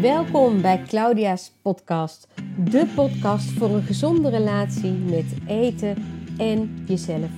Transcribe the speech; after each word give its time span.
Welkom 0.00 0.60
bij 0.60 0.82
Claudia's 0.86 1.52
podcast, 1.62 2.28
de 2.64 2.86
podcast 2.94 3.50
voor 3.50 3.70
een 3.70 3.82
gezonde 3.82 4.28
relatie 4.28 4.90
met 4.90 5.24
eten 5.46 5.96
en 6.36 6.84
jezelf. 6.86 7.30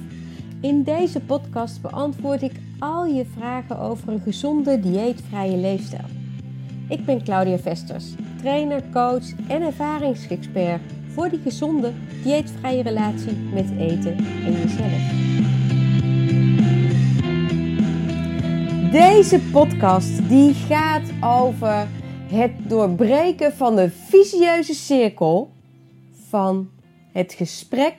In 0.61 0.83
deze 0.83 1.21
podcast 1.21 1.83
beantwoord 1.83 2.43
ik 2.43 2.53
al 2.79 3.07
je 3.07 3.25
vragen 3.37 3.79
over 3.79 4.09
een 4.09 4.21
gezonde 4.21 4.81
dieetvrije 4.81 5.57
leefstijl. 5.57 6.05
Ik 6.89 7.05
ben 7.05 7.25
Claudia 7.25 7.59
Vesters, 7.59 8.05
trainer, 8.41 8.83
coach 8.93 9.25
en 9.49 9.63
ervaringsexpert 9.63 10.83
voor 11.09 11.29
die 11.29 11.41
gezonde 11.41 11.93
dieetvrije 12.23 12.83
relatie 12.83 13.37
met 13.37 13.71
eten 13.79 14.17
en 14.45 14.53
jezelf. 14.53 15.29
Deze 18.91 19.41
podcast 19.53 20.29
die 20.29 20.55
gaat 20.55 21.11
over 21.21 21.87
het 22.31 22.51
doorbreken 22.69 23.53
van 23.53 23.77
de 23.77 23.91
visieuze 23.91 24.75
cirkel 24.75 25.51
van 26.29 26.71
het 27.13 27.33
gesprek 27.33 27.95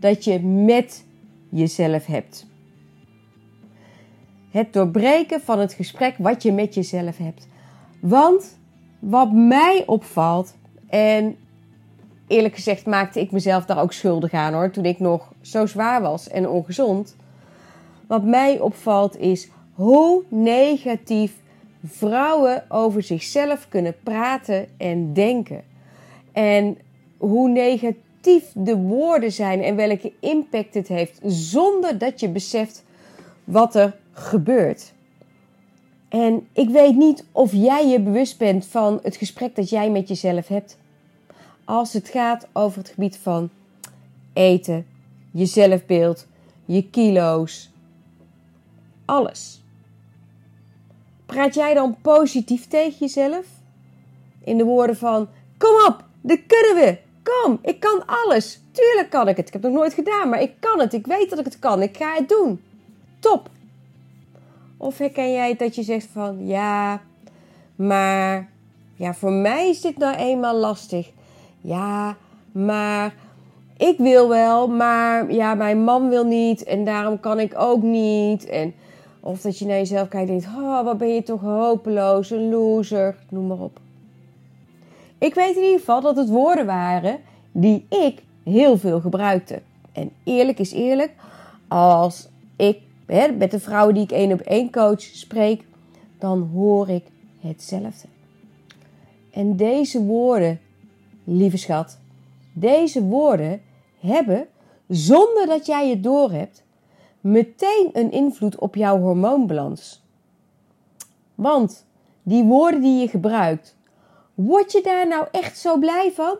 dat 0.00 0.24
je 0.24 0.40
met 0.40 1.04
jezelf 1.48 2.06
hebt. 2.06 2.46
Het 4.50 4.72
doorbreken 4.72 5.40
van 5.40 5.58
het 5.58 5.72
gesprek 5.72 6.14
wat 6.18 6.42
je 6.42 6.52
met 6.52 6.74
jezelf 6.74 7.16
hebt. 7.16 7.48
Want 8.00 8.58
wat 8.98 9.32
mij 9.32 9.82
opvalt, 9.86 10.54
en 10.88 11.36
eerlijk 12.26 12.54
gezegd 12.54 12.86
maakte 12.86 13.20
ik 13.20 13.30
mezelf 13.30 13.64
daar 13.64 13.80
ook 13.80 13.92
schuldig 13.92 14.32
aan 14.32 14.52
hoor, 14.52 14.70
toen 14.70 14.84
ik 14.84 15.00
nog 15.00 15.32
zo 15.40 15.66
zwaar 15.66 16.02
was 16.02 16.28
en 16.28 16.48
ongezond. 16.48 17.16
Wat 18.06 18.24
mij 18.24 18.60
opvalt 18.60 19.16
is 19.16 19.48
hoe 19.72 20.22
negatief 20.28 21.42
vrouwen 21.84 22.64
over 22.68 23.02
zichzelf 23.02 23.68
kunnen 23.68 23.94
praten 24.02 24.68
en 24.76 25.12
denken. 25.12 25.64
En 26.32 26.78
hoe 27.16 27.48
negatief 27.48 28.52
de 28.54 28.76
woorden 28.76 29.32
zijn 29.32 29.62
en 29.62 29.76
welke 29.76 30.12
impact 30.20 30.74
het 30.74 30.88
heeft, 30.88 31.20
zonder 31.24 31.98
dat 31.98 32.20
je 32.20 32.28
beseft 32.28 32.84
wat 33.44 33.74
er 33.74 33.96
gebeurt. 34.12 34.92
En 36.08 36.46
ik 36.52 36.68
weet 36.68 36.96
niet 36.96 37.24
of 37.32 37.52
jij 37.52 37.88
je 37.88 38.00
bewust 38.00 38.38
bent 38.38 38.66
van 38.66 39.00
het 39.02 39.16
gesprek 39.16 39.56
dat 39.56 39.68
jij 39.68 39.90
met 39.90 40.08
jezelf 40.08 40.48
hebt. 40.48 40.78
Als 41.64 41.92
het 41.92 42.08
gaat 42.08 42.48
over 42.52 42.78
het 42.78 42.88
gebied 42.88 43.16
van 43.16 43.50
eten, 44.32 44.86
je 45.30 45.46
zelfbeeld, 45.46 46.26
je 46.64 46.90
kilo's, 46.90 47.70
alles. 49.04 49.63
Praat 51.34 51.54
jij 51.54 51.74
dan 51.74 51.96
positief 52.02 52.66
tegen 52.68 52.96
jezelf? 52.98 53.46
In 54.44 54.56
de 54.56 54.64
woorden 54.64 54.96
van: 54.96 55.28
Kom 55.58 55.70
op, 55.86 56.04
dit 56.20 56.40
kunnen 56.46 56.84
we. 56.84 56.98
Kom, 57.22 57.58
ik 57.62 57.80
kan 57.80 58.02
alles. 58.06 58.60
Tuurlijk 58.72 59.10
kan 59.10 59.28
ik 59.28 59.36
het. 59.36 59.46
Ik 59.46 59.52
heb 59.52 59.62
het 59.62 59.72
nog 59.72 59.80
nooit 59.80 59.94
gedaan, 59.94 60.28
maar 60.28 60.40
ik 60.40 60.52
kan 60.60 60.80
het. 60.80 60.92
Ik 60.92 61.06
weet 61.06 61.30
dat 61.30 61.38
ik 61.38 61.44
het 61.44 61.58
kan. 61.58 61.82
Ik 61.82 61.96
ga 61.96 62.14
het 62.14 62.28
doen. 62.28 62.62
Top. 63.18 63.48
Of 64.76 64.98
herken 64.98 65.32
jij 65.32 65.56
dat 65.56 65.74
je 65.74 65.82
zegt 65.82 66.08
van 66.12 66.46
ja, 66.46 67.02
maar 67.76 68.48
ja, 68.94 69.14
voor 69.14 69.32
mij 69.32 69.68
is 69.68 69.80
dit 69.80 69.98
nou 69.98 70.16
eenmaal 70.16 70.56
lastig. 70.56 71.10
Ja, 71.60 72.16
maar 72.52 73.14
ik 73.76 73.98
wil 73.98 74.28
wel, 74.28 74.68
maar 74.68 75.32
ja, 75.32 75.54
mijn 75.54 75.84
man 75.84 76.08
wil 76.08 76.24
niet 76.24 76.64
en 76.64 76.84
daarom 76.84 77.20
kan 77.20 77.40
ik 77.40 77.52
ook 77.56 77.82
niet. 77.82 78.46
En 78.46 78.74
of 79.24 79.40
dat 79.40 79.58
je 79.58 79.66
naar 79.66 79.76
jezelf 79.76 80.08
kijkt 80.08 80.28
en 80.30 80.38
denkt: 80.38 80.56
oh, 80.56 80.84
wat 80.84 80.98
ben 80.98 81.14
je 81.14 81.22
toch 81.22 81.40
hopeloos, 81.40 82.30
een 82.30 82.50
loser, 82.50 83.16
noem 83.28 83.46
maar 83.46 83.60
op. 83.60 83.80
Ik 85.18 85.34
weet 85.34 85.56
in 85.56 85.62
ieder 85.62 85.78
geval 85.78 86.00
dat 86.00 86.16
het 86.16 86.28
woorden 86.28 86.66
waren 86.66 87.18
die 87.52 87.86
ik 87.88 88.22
heel 88.44 88.78
veel 88.78 89.00
gebruikte. 89.00 89.62
En 89.92 90.10
eerlijk 90.24 90.58
is 90.58 90.72
eerlijk, 90.72 91.12
als 91.68 92.28
ik 92.56 92.80
met 93.36 93.50
de 93.50 93.60
vrouwen 93.60 93.94
die 93.94 94.02
ik 94.02 94.12
één 94.12 94.32
op 94.32 94.40
één 94.40 94.70
coach 94.70 95.00
spreek, 95.00 95.64
dan 96.18 96.50
hoor 96.54 96.88
ik 96.88 97.04
hetzelfde. 97.40 98.08
En 99.30 99.56
deze 99.56 100.02
woorden, 100.02 100.60
lieve 101.24 101.56
schat, 101.56 101.98
deze 102.52 103.02
woorden 103.02 103.62
hebben, 104.00 104.46
zonder 104.88 105.46
dat 105.46 105.66
jij 105.66 105.90
het 105.90 106.02
doorhebt, 106.02 106.63
meteen 107.24 107.90
een 107.92 108.10
invloed 108.10 108.58
op 108.58 108.74
jouw 108.74 108.98
hormoonbalans. 108.98 110.02
Want 111.34 111.86
die 112.22 112.44
woorden 112.44 112.80
die 112.80 113.00
je 113.00 113.08
gebruikt, 113.08 113.76
word 114.34 114.72
je 114.72 114.82
daar 114.82 115.08
nou 115.08 115.26
echt 115.30 115.58
zo 115.58 115.78
blij 115.78 116.12
van? 116.12 116.36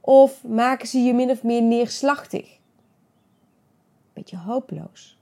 Of 0.00 0.44
maken 0.44 0.88
ze 0.88 0.98
je 0.98 1.14
min 1.14 1.30
of 1.30 1.42
meer 1.42 1.62
neerslachtig? 1.62 2.58
Beetje 4.12 4.36
hopeloos. 4.36 5.18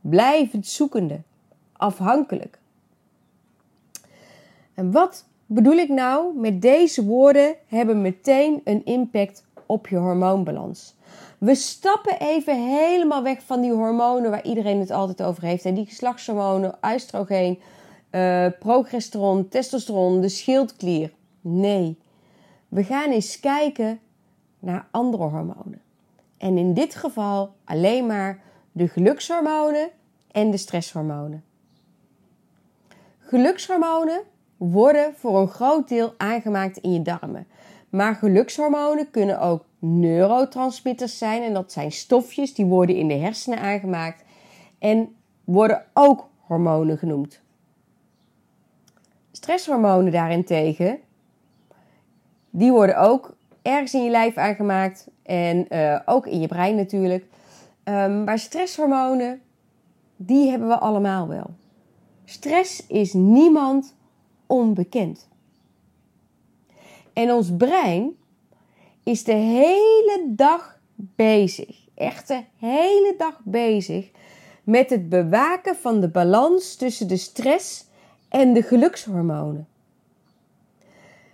Blijvend 0.00 0.66
zoekende. 0.66 1.20
Afhankelijk. 1.72 2.58
En 4.74 4.92
wat 4.92 5.26
bedoel 5.46 5.76
ik 5.76 5.88
nou 5.88 6.38
met 6.38 6.62
deze 6.62 7.04
woorden 7.04 7.56
hebben 7.66 8.00
meteen 8.00 8.60
een 8.64 8.84
impact 8.84 9.44
op 9.66 9.88
je 9.88 9.96
hormoonbalans? 9.96 10.94
We 11.40 11.54
stappen 11.54 12.18
even 12.18 12.78
helemaal 12.78 13.22
weg 13.22 13.42
van 13.42 13.60
die 13.60 13.72
hormonen 13.72 14.30
waar 14.30 14.44
iedereen 14.44 14.80
het 14.80 14.90
altijd 14.90 15.22
over 15.22 15.42
heeft. 15.42 15.64
En 15.64 15.74
die 15.74 15.86
geslachtshormonen, 15.86 16.78
oestrogeen, 16.94 17.58
uh, 18.10 18.46
progesteron, 18.58 19.48
testosteron, 19.48 20.20
de 20.20 20.28
schildklier. 20.28 21.12
Nee, 21.40 21.98
we 22.68 22.84
gaan 22.84 23.10
eens 23.10 23.40
kijken 23.40 24.00
naar 24.58 24.86
andere 24.90 25.22
hormonen. 25.22 25.80
En 26.38 26.58
in 26.58 26.74
dit 26.74 26.94
geval 26.94 27.54
alleen 27.64 28.06
maar 28.06 28.42
de 28.72 28.88
gelukshormonen 28.88 29.88
en 30.30 30.50
de 30.50 30.56
stresshormonen. 30.56 31.44
Gelukshormonen 33.18 34.20
worden 34.56 35.14
voor 35.16 35.40
een 35.40 35.48
groot 35.48 35.88
deel 35.88 36.14
aangemaakt 36.16 36.76
in 36.76 36.92
je 36.92 37.02
darmen. 37.02 37.46
Maar 37.88 38.14
gelukshormonen 38.14 39.10
kunnen 39.10 39.40
ook 39.40 39.64
neurotransmitters 39.80 41.18
zijn. 41.18 41.42
En 41.42 41.52
dat 41.52 41.72
zijn 41.72 41.92
stofjes 41.92 42.54
die 42.54 42.64
worden 42.64 42.96
in 42.96 43.08
de 43.08 43.14
hersenen 43.14 43.60
aangemaakt. 43.60 44.24
En 44.78 45.16
worden 45.44 45.86
ook 45.92 46.28
hormonen 46.40 46.98
genoemd. 46.98 47.40
Stresshormonen 49.32 50.12
daarentegen, 50.12 50.98
die 52.50 52.72
worden 52.72 52.98
ook 52.98 53.36
ergens 53.62 53.94
in 53.94 54.04
je 54.04 54.10
lijf 54.10 54.36
aangemaakt. 54.36 55.08
En 55.22 55.66
uh, 55.68 56.00
ook 56.04 56.26
in 56.26 56.40
je 56.40 56.48
brein 56.48 56.76
natuurlijk. 56.76 57.24
Um, 57.84 58.24
maar 58.24 58.38
stresshormonen, 58.38 59.40
die 60.16 60.50
hebben 60.50 60.68
we 60.68 60.78
allemaal 60.78 61.28
wel. 61.28 61.50
Stress 62.24 62.86
is 62.86 63.12
niemand 63.12 63.96
onbekend. 64.46 65.28
En 67.12 67.32
ons 67.32 67.56
brein 67.56 68.16
is 69.02 69.24
de 69.24 69.34
hele 69.34 70.24
dag 70.26 70.78
bezig, 70.96 71.76
echt 71.94 72.28
de 72.28 72.42
hele 72.56 73.14
dag 73.18 73.40
bezig 73.44 74.10
met 74.64 74.90
het 74.90 75.08
bewaken 75.08 75.76
van 75.76 76.00
de 76.00 76.08
balans 76.08 76.74
tussen 76.74 77.08
de 77.08 77.16
stress 77.16 77.84
en 78.28 78.52
de 78.52 78.62
gelukshormonen. 78.62 79.68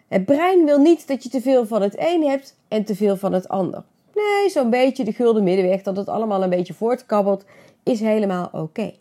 Het 0.08 0.24
brein 0.24 0.64
wil 0.64 0.78
niet 0.78 1.06
dat 1.06 1.22
je 1.22 1.28
te 1.28 1.40
veel 1.40 1.66
van 1.66 1.82
het 1.82 1.94
een 1.98 2.22
hebt 2.22 2.56
en 2.68 2.84
te 2.84 2.94
veel 2.94 3.16
van 3.16 3.32
het 3.32 3.48
ander. 3.48 3.84
Nee, 4.14 4.50
zo'n 4.50 4.70
beetje 4.70 5.04
de 5.04 5.12
gulden 5.12 5.42
middenweg, 5.42 5.82
dat 5.82 5.96
het 5.96 6.08
allemaal 6.08 6.42
een 6.42 6.50
beetje 6.50 6.74
voortkabbelt, 6.74 7.44
is 7.82 8.00
helemaal 8.00 8.48
oké. 8.52 8.94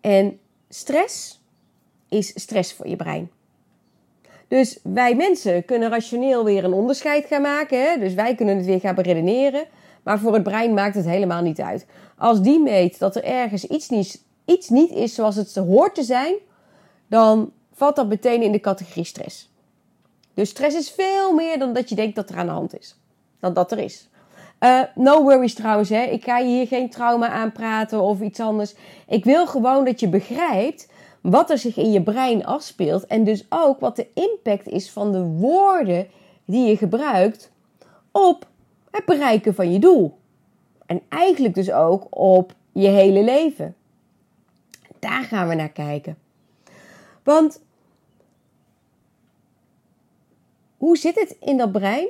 En 0.00 0.38
stress 0.68 1.40
is 2.08 2.40
stress 2.40 2.74
voor 2.74 2.88
je 2.88 2.96
brein. 2.96 3.30
Dus 4.48 4.78
wij 4.82 5.14
mensen 5.14 5.64
kunnen 5.64 5.90
rationeel 5.90 6.44
weer 6.44 6.64
een 6.64 6.72
onderscheid 6.72 7.26
gaan 7.26 7.42
maken. 7.42 7.82
Hè? 7.82 7.98
Dus 7.98 8.14
wij 8.14 8.34
kunnen 8.34 8.56
het 8.56 8.66
weer 8.66 8.80
gaan 8.80 8.94
beredeneren. 8.94 9.64
Maar 10.02 10.18
voor 10.18 10.34
het 10.34 10.42
brein 10.42 10.74
maakt 10.74 10.94
het 10.94 11.04
helemaal 11.04 11.42
niet 11.42 11.60
uit. 11.60 11.86
Als 12.18 12.42
die 12.42 12.60
meet 12.60 12.98
dat 12.98 13.16
er 13.16 13.24
ergens 13.24 13.64
iets 13.64 13.88
niet, 13.88 14.22
iets 14.44 14.68
niet 14.68 14.90
is 14.90 15.14
zoals 15.14 15.36
het 15.36 15.54
hoort 15.54 15.94
te 15.94 16.02
zijn, 16.02 16.34
dan 17.06 17.52
valt 17.72 17.96
dat 17.96 18.08
meteen 18.08 18.42
in 18.42 18.52
de 18.52 18.60
categorie 18.60 19.04
stress. 19.04 19.50
Dus 20.34 20.48
stress 20.48 20.76
is 20.76 20.90
veel 20.90 21.32
meer 21.32 21.58
dan 21.58 21.72
dat 21.72 21.88
je 21.88 21.94
denkt 21.94 22.16
dat 22.16 22.30
er 22.30 22.36
aan 22.36 22.46
de 22.46 22.52
hand 22.52 22.78
is. 22.78 22.96
Dan 23.40 23.54
dat 23.54 23.72
er 23.72 23.78
is. 23.78 24.08
Uh, 24.60 24.80
no 24.94 25.22
worries 25.22 25.54
trouwens, 25.54 25.88
hè. 25.88 26.02
ik 26.02 26.24
ga 26.24 26.38
je 26.38 26.46
hier 26.46 26.66
geen 26.66 26.90
trauma 26.90 27.28
aanpraten 27.28 28.00
of 28.00 28.20
iets 28.20 28.40
anders. 28.40 28.74
Ik 29.08 29.24
wil 29.24 29.46
gewoon 29.46 29.84
dat 29.84 30.00
je 30.00 30.08
begrijpt 30.08 30.88
wat 31.30 31.50
er 31.50 31.58
zich 31.58 31.76
in 31.76 31.92
je 31.92 32.02
brein 32.02 32.44
afspeelt 32.44 33.06
en 33.06 33.24
dus 33.24 33.46
ook 33.48 33.80
wat 33.80 33.96
de 33.96 34.08
impact 34.14 34.66
is 34.66 34.90
van 34.90 35.12
de 35.12 35.22
woorden 35.22 36.08
die 36.44 36.68
je 36.68 36.76
gebruikt 36.76 37.52
op 38.10 38.46
het 38.90 39.04
bereiken 39.04 39.54
van 39.54 39.72
je 39.72 39.78
doel. 39.78 40.18
En 40.86 41.02
eigenlijk 41.08 41.54
dus 41.54 41.72
ook 41.72 42.06
op 42.10 42.54
je 42.72 42.88
hele 42.88 43.24
leven. 43.24 43.76
Daar 44.98 45.22
gaan 45.22 45.48
we 45.48 45.54
naar 45.54 45.72
kijken. 45.72 46.18
Want 47.22 47.62
hoe 50.76 50.96
zit 50.96 51.14
het 51.14 51.36
in 51.40 51.56
dat 51.56 51.72
brein? 51.72 52.08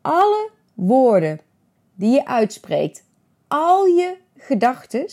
Alle 0.00 0.50
woorden 0.74 1.40
die 1.94 2.10
je 2.10 2.26
uitspreekt, 2.26 3.04
al 3.48 3.84
je 3.84 4.16
gedachten, 4.36 5.06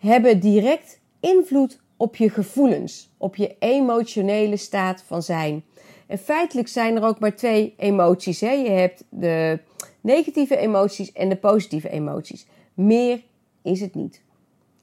hebben 0.00 0.40
direct 0.40 0.98
invloed 1.20 1.80
op 1.96 2.16
je 2.16 2.30
gevoelens, 2.30 3.10
op 3.16 3.36
je 3.36 3.56
emotionele 3.58 4.56
staat 4.56 5.02
van 5.06 5.22
zijn. 5.22 5.64
En 6.06 6.18
feitelijk 6.18 6.68
zijn 6.68 6.96
er 6.96 7.02
ook 7.02 7.18
maar 7.18 7.36
twee 7.36 7.74
emoties. 7.76 8.40
Hè? 8.40 8.50
Je 8.50 8.70
hebt 8.70 9.04
de 9.08 9.58
negatieve 10.00 10.56
emoties 10.56 11.12
en 11.12 11.28
de 11.28 11.36
positieve 11.36 11.90
emoties. 11.90 12.46
Meer 12.74 13.22
is 13.62 13.80
het 13.80 13.94
niet. 13.94 14.20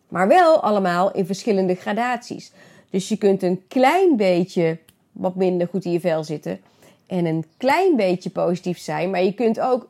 Maar 0.07 0.27
wel 0.27 0.61
allemaal 0.61 1.11
in 1.11 1.25
verschillende 1.25 1.75
gradaties. 1.75 2.51
Dus 2.89 3.09
je 3.09 3.17
kunt 3.17 3.43
een 3.43 3.63
klein 3.67 4.15
beetje 4.15 4.77
wat 5.11 5.35
minder 5.35 5.67
goed 5.67 5.85
in 5.85 5.91
je 5.91 5.99
vel 5.99 6.23
zitten 6.23 6.59
en 7.07 7.25
een 7.25 7.45
klein 7.57 7.95
beetje 7.95 8.29
positief 8.29 8.77
zijn, 8.77 9.09
maar 9.09 9.23
je 9.23 9.33
kunt 9.33 9.59
ook 9.59 9.89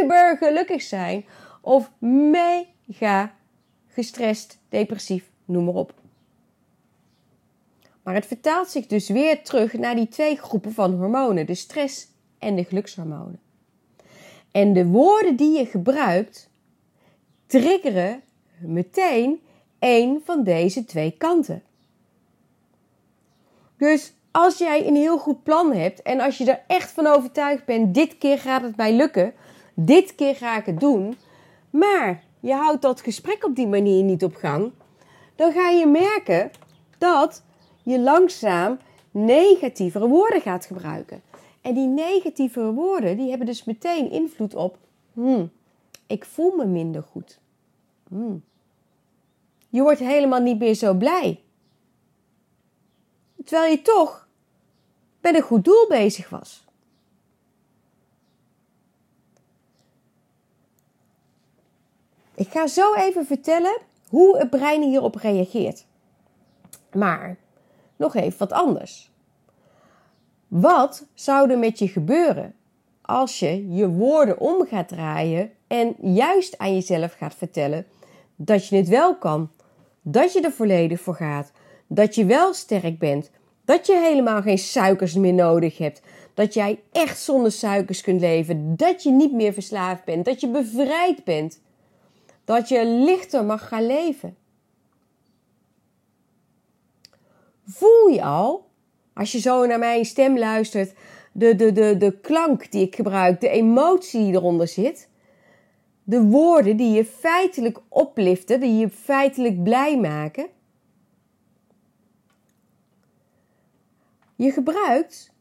uber 0.00 0.36
gelukkig 0.36 0.82
zijn 0.82 1.24
of 1.60 1.90
mega 1.98 3.34
gestrest, 3.88 4.57
depressief, 4.68 5.30
noem 5.44 5.64
maar 5.64 5.74
op. 5.74 5.94
Maar 8.02 8.14
het 8.14 8.26
vertaalt 8.26 8.68
zich 8.68 8.86
dus 8.86 9.08
weer 9.08 9.42
terug 9.42 9.72
naar 9.72 9.94
die 9.94 10.08
twee 10.08 10.36
groepen 10.36 10.72
van 10.72 10.94
hormonen, 10.94 11.46
de 11.46 11.54
stress 11.54 12.08
en 12.38 12.56
de 12.56 12.64
gelukshormonen. 12.64 13.40
En 14.50 14.72
de 14.72 14.86
woorden 14.86 15.36
die 15.36 15.58
je 15.58 15.66
gebruikt 15.66 16.50
triggeren 17.46 18.22
meteen 18.58 19.40
één 19.78 20.20
van 20.24 20.44
deze 20.44 20.84
twee 20.84 21.10
kanten. 21.10 21.62
Dus 23.76 24.12
als 24.30 24.58
jij 24.58 24.86
een 24.86 24.96
heel 24.96 25.18
goed 25.18 25.42
plan 25.42 25.72
hebt 25.72 26.02
en 26.02 26.20
als 26.20 26.38
je 26.38 26.50
er 26.50 26.62
echt 26.66 26.90
van 26.90 27.06
overtuigd 27.06 27.64
bent, 27.64 27.94
dit 27.94 28.18
keer 28.18 28.38
gaat 28.38 28.62
het 28.62 28.76
mij 28.76 28.92
lukken, 28.92 29.34
dit 29.74 30.14
keer 30.14 30.36
ga 30.36 30.58
ik 30.58 30.66
het 30.66 30.80
doen, 30.80 31.16
maar 31.70 32.22
je 32.40 32.52
houdt 32.52 32.82
dat 32.82 33.00
gesprek 33.00 33.44
op 33.44 33.56
die 33.56 33.66
manier 33.66 34.04
niet 34.04 34.24
op 34.24 34.34
gang, 34.34 34.72
dan 35.34 35.52
ga 35.52 35.70
je 35.70 35.86
merken 35.86 36.50
dat 36.98 37.42
je 37.82 38.00
langzaam 38.00 38.78
negatievere 39.10 40.08
woorden 40.08 40.40
gaat 40.40 40.66
gebruiken. 40.66 41.22
En 41.60 41.74
die 41.74 41.86
negatievere 41.86 42.72
woorden, 42.72 43.16
die 43.16 43.28
hebben 43.28 43.46
dus 43.46 43.64
meteen 43.64 44.10
invloed 44.10 44.54
op, 44.54 44.78
hmm, 45.12 45.50
ik 46.06 46.24
voel 46.24 46.56
me 46.56 46.64
minder 46.66 47.02
goed. 47.02 47.38
Hmm. 48.08 48.44
Je 49.68 49.82
wordt 49.82 49.98
helemaal 49.98 50.40
niet 50.40 50.58
meer 50.58 50.74
zo 50.74 50.94
blij. 50.94 51.40
Terwijl 53.44 53.70
je 53.70 53.82
toch 53.82 54.28
met 55.20 55.34
een 55.34 55.42
goed 55.42 55.64
doel 55.64 55.86
bezig 55.88 56.28
was. 56.28 56.67
Ik 62.38 62.48
ga 62.50 62.66
zo 62.66 62.94
even 62.94 63.26
vertellen 63.26 63.78
hoe 64.08 64.38
het 64.38 64.50
brein 64.50 64.82
hierop 64.82 65.14
reageert. 65.14 65.86
Maar 66.92 67.36
nog 67.96 68.14
even 68.14 68.38
wat 68.38 68.52
anders. 68.52 69.10
Wat 70.48 71.06
zou 71.14 71.50
er 71.50 71.58
met 71.58 71.78
je 71.78 71.88
gebeuren 71.88 72.54
als 73.02 73.38
je 73.38 73.74
je 73.74 73.88
woorden 73.88 74.40
om 74.40 74.66
gaat 74.66 74.88
draaien 74.88 75.50
en 75.66 75.94
juist 76.00 76.58
aan 76.58 76.74
jezelf 76.74 77.12
gaat 77.12 77.34
vertellen 77.34 77.86
dat 78.36 78.66
je 78.66 78.76
het 78.76 78.88
wel 78.88 79.16
kan, 79.16 79.50
dat 80.02 80.32
je 80.32 80.40
er 80.40 80.52
volledig 80.52 81.00
voor 81.00 81.14
gaat, 81.14 81.52
dat 81.86 82.14
je 82.14 82.24
wel 82.24 82.54
sterk 82.54 82.98
bent, 82.98 83.30
dat 83.64 83.86
je 83.86 83.96
helemaal 83.96 84.42
geen 84.42 84.58
suikers 84.58 85.14
meer 85.14 85.34
nodig 85.34 85.78
hebt, 85.78 86.02
dat 86.34 86.54
jij 86.54 86.82
echt 86.92 87.20
zonder 87.20 87.52
suikers 87.52 88.00
kunt 88.00 88.20
leven, 88.20 88.76
dat 88.76 89.02
je 89.02 89.10
niet 89.10 89.32
meer 89.32 89.52
verslaafd 89.52 90.04
bent, 90.04 90.24
dat 90.24 90.40
je 90.40 90.48
bevrijd 90.48 91.24
bent, 91.24 91.60
dat 92.48 92.68
je 92.68 92.86
lichter 92.86 93.44
mag 93.44 93.68
gaan 93.68 93.86
leven. 93.86 94.36
Voel 97.64 98.08
je 98.08 98.22
al, 98.22 98.70
als 99.14 99.32
je 99.32 99.38
zo 99.38 99.66
naar 99.66 99.78
mijn 99.78 100.04
stem 100.04 100.38
luistert, 100.38 100.94
de, 101.32 101.54
de, 101.54 101.72
de, 101.72 101.96
de 101.96 102.20
klank 102.20 102.70
die 102.70 102.86
ik 102.86 102.94
gebruik, 102.94 103.40
de 103.40 103.48
emotie 103.48 104.24
die 104.24 104.32
eronder 104.32 104.68
zit, 104.68 105.08
de 106.04 106.22
woorden 106.22 106.76
die 106.76 106.92
je 106.92 107.04
feitelijk 107.04 107.78
opliften, 107.88 108.60
die 108.60 108.78
je 108.78 108.88
feitelijk 108.88 109.62
blij 109.62 109.98
maken. 109.98 110.48
Je 114.36 114.50
gebruikt 114.50 115.32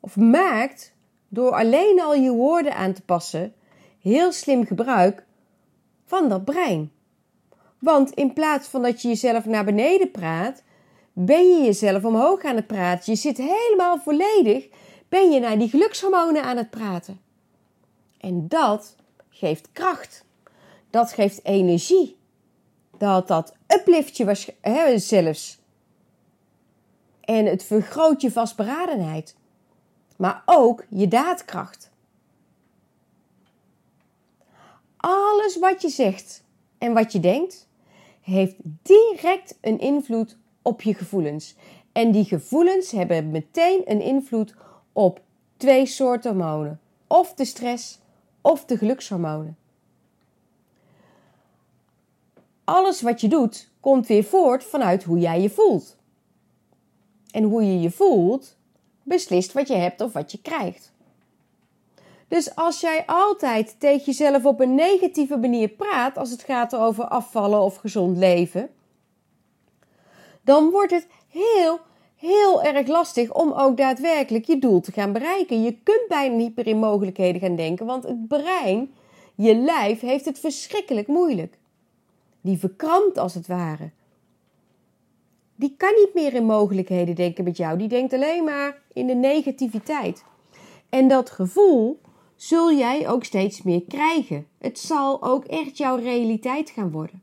of 0.00 0.16
maakt 0.16 0.94
door 1.28 1.52
alleen 1.52 2.00
al 2.00 2.14
je 2.14 2.30
woorden 2.30 2.74
aan 2.74 2.92
te 2.92 3.02
passen 3.02 3.54
heel 4.00 4.32
slim 4.32 4.66
gebruik 4.66 5.26
van 6.08 6.28
dat 6.28 6.44
brein. 6.44 6.92
Want 7.78 8.10
in 8.10 8.32
plaats 8.32 8.68
van 8.68 8.82
dat 8.82 9.02
je 9.02 9.08
jezelf 9.08 9.44
naar 9.44 9.64
beneden 9.64 10.10
praat, 10.10 10.62
ben 11.12 11.48
je 11.48 11.64
jezelf 11.64 12.04
omhoog 12.04 12.44
aan 12.44 12.56
het 12.56 12.66
praten. 12.66 13.12
Je 13.12 13.18
zit 13.18 13.36
helemaal 13.36 13.98
volledig, 13.98 14.68
ben 15.08 15.30
je 15.30 15.40
naar 15.40 15.58
die 15.58 15.68
gelukshormonen 15.68 16.42
aan 16.42 16.56
het 16.56 16.70
praten. 16.70 17.20
En 18.20 18.48
dat 18.48 18.96
geeft 19.28 19.68
kracht. 19.72 20.24
Dat 20.90 21.12
geeft 21.12 21.44
energie. 21.44 22.16
Dat, 22.98 23.28
dat 23.28 23.54
uplift 23.66 24.16
je 24.16 24.54
hè, 24.60 24.98
zelfs. 24.98 25.58
En 27.20 27.46
het 27.46 27.64
vergroot 27.64 28.20
je 28.20 28.32
vastberadenheid. 28.32 29.36
Maar 30.16 30.42
ook 30.44 30.84
je 30.88 31.08
daadkracht. 31.08 31.87
Alles 35.00 35.58
wat 35.58 35.82
je 35.82 35.88
zegt 35.88 36.42
en 36.78 36.92
wat 36.92 37.12
je 37.12 37.20
denkt, 37.20 37.68
heeft 38.20 38.54
direct 38.82 39.58
een 39.60 39.78
invloed 39.78 40.36
op 40.62 40.82
je 40.82 40.94
gevoelens. 40.94 41.54
En 41.92 42.10
die 42.10 42.24
gevoelens 42.24 42.90
hebben 42.90 43.30
meteen 43.30 43.82
een 43.84 44.00
invloed 44.00 44.54
op 44.92 45.20
twee 45.56 45.86
soorten 45.86 46.30
hormonen: 46.30 46.80
of 47.06 47.34
de 47.34 47.44
stress 47.44 47.98
of 48.40 48.64
de 48.64 48.76
gelukshormonen. 48.76 49.56
Alles 52.64 53.02
wat 53.02 53.20
je 53.20 53.28
doet 53.28 53.70
komt 53.80 54.06
weer 54.06 54.24
voort 54.24 54.64
vanuit 54.64 55.04
hoe 55.04 55.18
jij 55.18 55.40
je 55.40 55.50
voelt. 55.50 55.96
En 57.30 57.42
hoe 57.42 57.64
je 57.64 57.80
je 57.80 57.90
voelt 57.90 58.56
beslist 59.02 59.52
wat 59.52 59.68
je 59.68 59.74
hebt 59.74 60.00
of 60.00 60.12
wat 60.12 60.32
je 60.32 60.40
krijgt. 60.40 60.92
Dus 62.28 62.54
als 62.54 62.80
jij 62.80 63.02
altijd 63.06 63.80
tegen 63.80 64.04
jezelf 64.04 64.44
op 64.44 64.60
een 64.60 64.74
negatieve 64.74 65.36
manier 65.36 65.68
praat 65.68 66.16
als 66.16 66.30
het 66.30 66.42
gaat 66.42 66.76
over 66.76 67.04
afvallen 67.04 67.60
of 67.60 67.76
gezond 67.76 68.16
leven, 68.16 68.70
dan 70.42 70.70
wordt 70.70 70.92
het 70.92 71.06
heel, 71.28 71.78
heel 72.16 72.62
erg 72.62 72.86
lastig 72.86 73.34
om 73.34 73.52
ook 73.52 73.76
daadwerkelijk 73.76 74.44
je 74.44 74.58
doel 74.58 74.80
te 74.80 74.92
gaan 74.92 75.12
bereiken. 75.12 75.62
Je 75.62 75.76
kunt 75.82 76.04
bijna 76.08 76.34
niet 76.36 76.56
meer 76.56 76.66
in 76.66 76.78
mogelijkheden 76.78 77.40
gaan 77.40 77.56
denken, 77.56 77.86
want 77.86 78.04
het 78.04 78.28
brein, 78.28 78.94
je 79.34 79.54
lijf, 79.54 80.00
heeft 80.00 80.24
het 80.24 80.38
verschrikkelijk 80.38 81.06
moeilijk. 81.06 81.58
Die 82.40 82.58
verkrampt 82.58 83.18
als 83.18 83.34
het 83.34 83.46
ware. 83.46 83.90
Die 85.54 85.74
kan 85.76 85.94
niet 85.94 86.14
meer 86.14 86.34
in 86.34 86.44
mogelijkheden 86.44 87.14
denken 87.14 87.44
met 87.44 87.56
jou. 87.56 87.78
Die 87.78 87.88
denkt 87.88 88.12
alleen 88.12 88.44
maar 88.44 88.82
in 88.92 89.06
de 89.06 89.14
negativiteit. 89.14 90.24
En 90.88 91.08
dat 91.08 91.30
gevoel 91.30 92.00
zul 92.38 92.72
jij 92.72 93.08
ook 93.08 93.24
steeds 93.24 93.62
meer 93.62 93.82
krijgen. 93.82 94.46
Het 94.58 94.78
zal 94.78 95.22
ook 95.22 95.44
echt 95.44 95.76
jouw 95.76 95.96
realiteit 95.96 96.70
gaan 96.70 96.90
worden. 96.90 97.22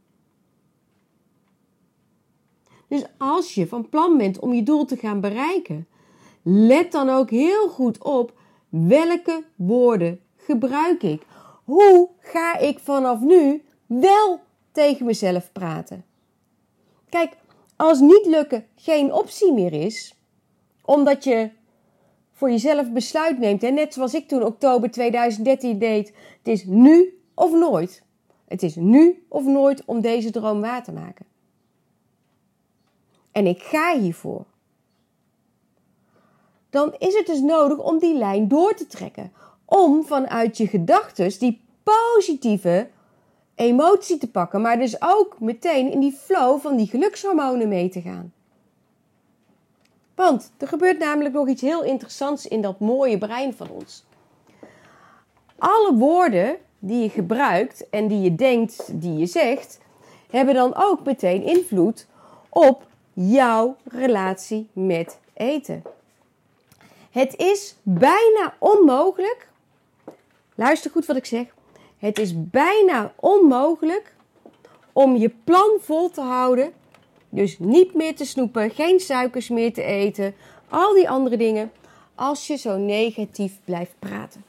Dus 2.88 3.04
als 3.18 3.54
je 3.54 3.68
van 3.68 3.90
plan 3.90 4.18
bent 4.18 4.40
om 4.40 4.54
je 4.54 4.64
doel 4.64 4.86
te 4.86 4.98
gaan 4.98 5.22
bereiken, 5.22 5.88
let 6.42 6.92
dan 6.92 7.10
ook 7.10 7.30
heel 7.30 7.70
goed 7.70 8.04
op 8.04 8.34
welke 8.70 9.44
woorden 9.56 10.20
gebruik 10.36 11.04
ik. 11.04 11.26
Hoe 11.64 12.10
ga 12.20 12.58
ik 12.58 12.80
vanaf 12.80 13.20
nu 13.20 13.64
wel 13.86 14.40
tegen 14.72 15.06
mezelf 15.06 15.52
praten? 15.52 16.06
Kijk, 17.10 17.38
als 17.76 18.00
niet 18.00 18.26
lukken 18.26 18.66
geen 18.76 19.14
optie 19.14 19.54
meer 19.54 19.74
is, 19.74 20.16
omdat 20.82 21.24
je 21.24 21.50
voor 22.36 22.52
jezelf 22.52 22.92
besluit 22.92 23.40
neemt, 23.40 23.64
en 23.64 23.74
net 23.74 23.94
zoals 23.94 24.14
ik 24.14 24.28
toen 24.28 24.44
oktober 24.44 24.92
2013 24.92 25.80
deed, 25.80 26.08
het 26.08 26.48
is 26.48 26.66
nu 26.66 27.22
of 27.34 27.52
nooit. 27.52 28.04
Het 28.48 28.64
is 28.64 28.76
nu 28.76 29.26
of 29.30 29.44
nooit 29.44 29.86
om 29.86 30.02
deze 30.02 30.32
droom 30.32 30.62
waar 30.62 30.84
te 30.84 30.92
maken. 30.92 31.26
En 33.32 33.48
ik 33.48 33.62
ga 33.62 34.00
hiervoor. 34.00 34.46
Dan 36.70 36.96
is 36.98 37.16
het 37.16 37.26
dus 37.26 37.40
nodig 37.40 37.78
om 37.78 38.00
die 38.00 38.18
lijn 38.18 38.48
door 38.48 38.74
te 38.74 38.88
trekken. 38.88 39.32
Om 39.66 40.06
vanuit 40.06 40.58
je 40.58 40.68
gedachten 40.68 41.40
die 41.40 41.62
positieve 41.84 42.90
emotie 43.56 44.18
te 44.18 44.32
pakken, 44.32 44.62
maar 44.62 44.78
dus 44.78 45.02
ook 45.02 45.40
meteen 45.40 45.92
in 45.92 46.00
die 46.00 46.12
flow 46.12 46.60
van 46.60 46.78
die 46.78 46.88
gelukshormonen 46.88 47.68
mee 47.68 47.90
te 47.90 48.02
gaan. 48.02 48.34
Want 50.16 50.52
er 50.58 50.68
gebeurt 50.68 51.00
namelijk 51.00 51.36
nog 51.36 51.48
iets 51.48 51.62
heel 51.62 51.84
interessants 51.84 52.48
in 52.48 52.62
dat 52.62 52.80
mooie 52.80 53.18
brein 53.18 53.54
van 53.54 53.70
ons. 53.70 54.04
Alle 55.58 55.94
woorden 55.94 56.58
die 56.80 57.02
je 57.02 57.10
gebruikt 57.10 57.90
en 57.90 58.08
die 58.08 58.22
je 58.22 58.36
denkt, 58.36 59.02
die 59.02 59.18
je 59.18 59.26
zegt, 59.26 59.80
hebben 60.30 60.54
dan 60.54 60.76
ook 60.76 61.04
meteen 61.04 61.44
invloed 61.44 62.08
op 62.50 62.86
jouw 63.14 63.76
relatie 63.84 64.70
met 64.74 65.20
eten. 65.34 65.84
Het 67.12 67.36
is 67.36 67.76
bijna 67.82 68.54
onmogelijk. 68.60 69.48
Luister 70.56 70.92
goed 70.92 71.06
wat 71.06 71.16
ik 71.16 71.26
zeg. 71.26 71.46
Het 71.98 72.20
is 72.20 72.34
bijna 72.50 73.14
onmogelijk 73.16 74.16
om 74.94 75.16
je 75.16 75.30
plan 75.44 75.70
vol 75.80 76.10
te 76.10 76.22
houden. 76.22 76.74
Dus 77.36 77.60
niet 77.60 77.94
meer 77.94 78.16
te 78.16 78.26
snoepen, 78.26 78.70
geen 78.70 79.00
suikers 79.00 79.50
meer 79.50 79.74
te 79.74 79.84
eten, 79.84 80.36
al 80.70 80.94
die 80.94 81.10
andere 81.10 81.38
dingen, 81.38 81.72
als 82.16 82.48
je 82.48 82.56
zo 82.56 82.78
negatief 82.78 83.54
blijft 83.64 83.94
praten. 84.00 84.44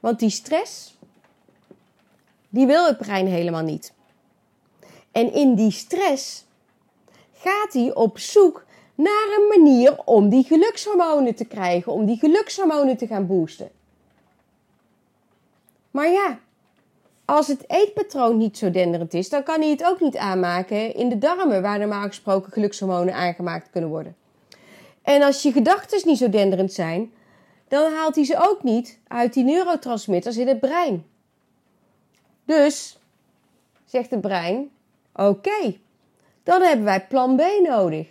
Want 0.00 0.18
die 0.18 0.30
stress, 0.30 0.96
die 2.48 2.66
wil 2.66 2.86
het 2.86 2.98
brein 2.98 3.26
helemaal 3.26 3.62
niet. 3.62 3.92
En 5.12 5.32
in 5.32 5.54
die 5.54 5.70
stress 5.70 6.44
gaat 7.32 7.72
hij 7.72 7.94
op 7.94 8.18
zoek 8.18 8.64
naar 8.94 9.38
een 9.38 9.62
manier 9.62 9.98
om 10.04 10.28
die 10.28 10.44
gelukshormonen 10.44 11.34
te 11.34 11.44
krijgen, 11.44 11.92
om 11.92 12.06
die 12.06 12.18
gelukshormonen 12.18 12.96
te 12.96 13.06
gaan 13.06 13.26
boosten. 13.26 13.70
Maar 15.90 16.10
ja, 16.10 16.38
als 17.30 17.46
het 17.48 17.64
eetpatroon 17.66 18.36
niet 18.36 18.58
zo 18.58 18.70
denderend 18.70 19.14
is, 19.14 19.28
dan 19.28 19.42
kan 19.42 19.60
hij 19.60 19.70
het 19.70 19.84
ook 19.84 20.00
niet 20.00 20.16
aanmaken 20.16 20.94
in 20.94 21.08
de 21.08 21.18
darmen, 21.18 21.62
waar 21.62 21.78
normaal 21.78 22.06
gesproken 22.06 22.52
gelukshormonen 22.52 23.14
aangemaakt 23.14 23.70
kunnen 23.70 23.90
worden. 23.90 24.16
En 25.02 25.22
als 25.22 25.42
je 25.42 25.52
gedachten 25.52 26.00
niet 26.04 26.18
zo 26.18 26.28
denderend 26.28 26.72
zijn, 26.72 27.12
dan 27.68 27.92
haalt 27.92 28.14
hij 28.14 28.24
ze 28.24 28.48
ook 28.48 28.62
niet 28.62 28.98
uit 29.08 29.32
die 29.32 29.44
neurotransmitters 29.44 30.36
in 30.36 30.48
het 30.48 30.60
brein. 30.60 31.04
Dus, 32.44 32.98
zegt 33.84 34.10
het 34.10 34.20
brein, 34.20 34.70
oké, 35.14 35.76
dan 36.42 36.62
hebben 36.62 36.84
wij 36.84 37.06
plan 37.06 37.36
B 37.36 37.42
nodig. 37.62 38.08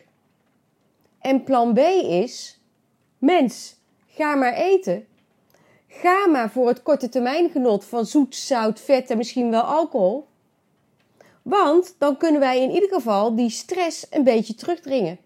En 1.19 1.43
plan 1.43 1.73
B 1.73 1.77
is: 2.03 2.59
mens, 3.17 3.75
ga 4.07 4.35
maar 4.35 4.53
eten. 4.53 5.07
Ga 5.89 6.27
maar 6.27 6.51
voor 6.51 6.67
het 6.67 6.83
korte 6.83 7.09
termijn 7.09 7.49
genot 7.49 7.85
van 7.85 8.05
zoet, 8.05 8.35
zout, 8.35 8.79
vet 8.79 9.09
en 9.09 9.17
misschien 9.17 9.49
wel 9.49 9.61
alcohol. 9.61 10.27
Want 11.41 11.95
dan 11.97 12.17
kunnen 12.17 12.39
wij 12.39 12.61
in 12.61 12.71
ieder 12.71 12.89
geval 12.89 13.35
die 13.35 13.49
stress 13.49 14.07
een 14.09 14.23
beetje 14.23 14.55
terugdringen. 14.55 15.19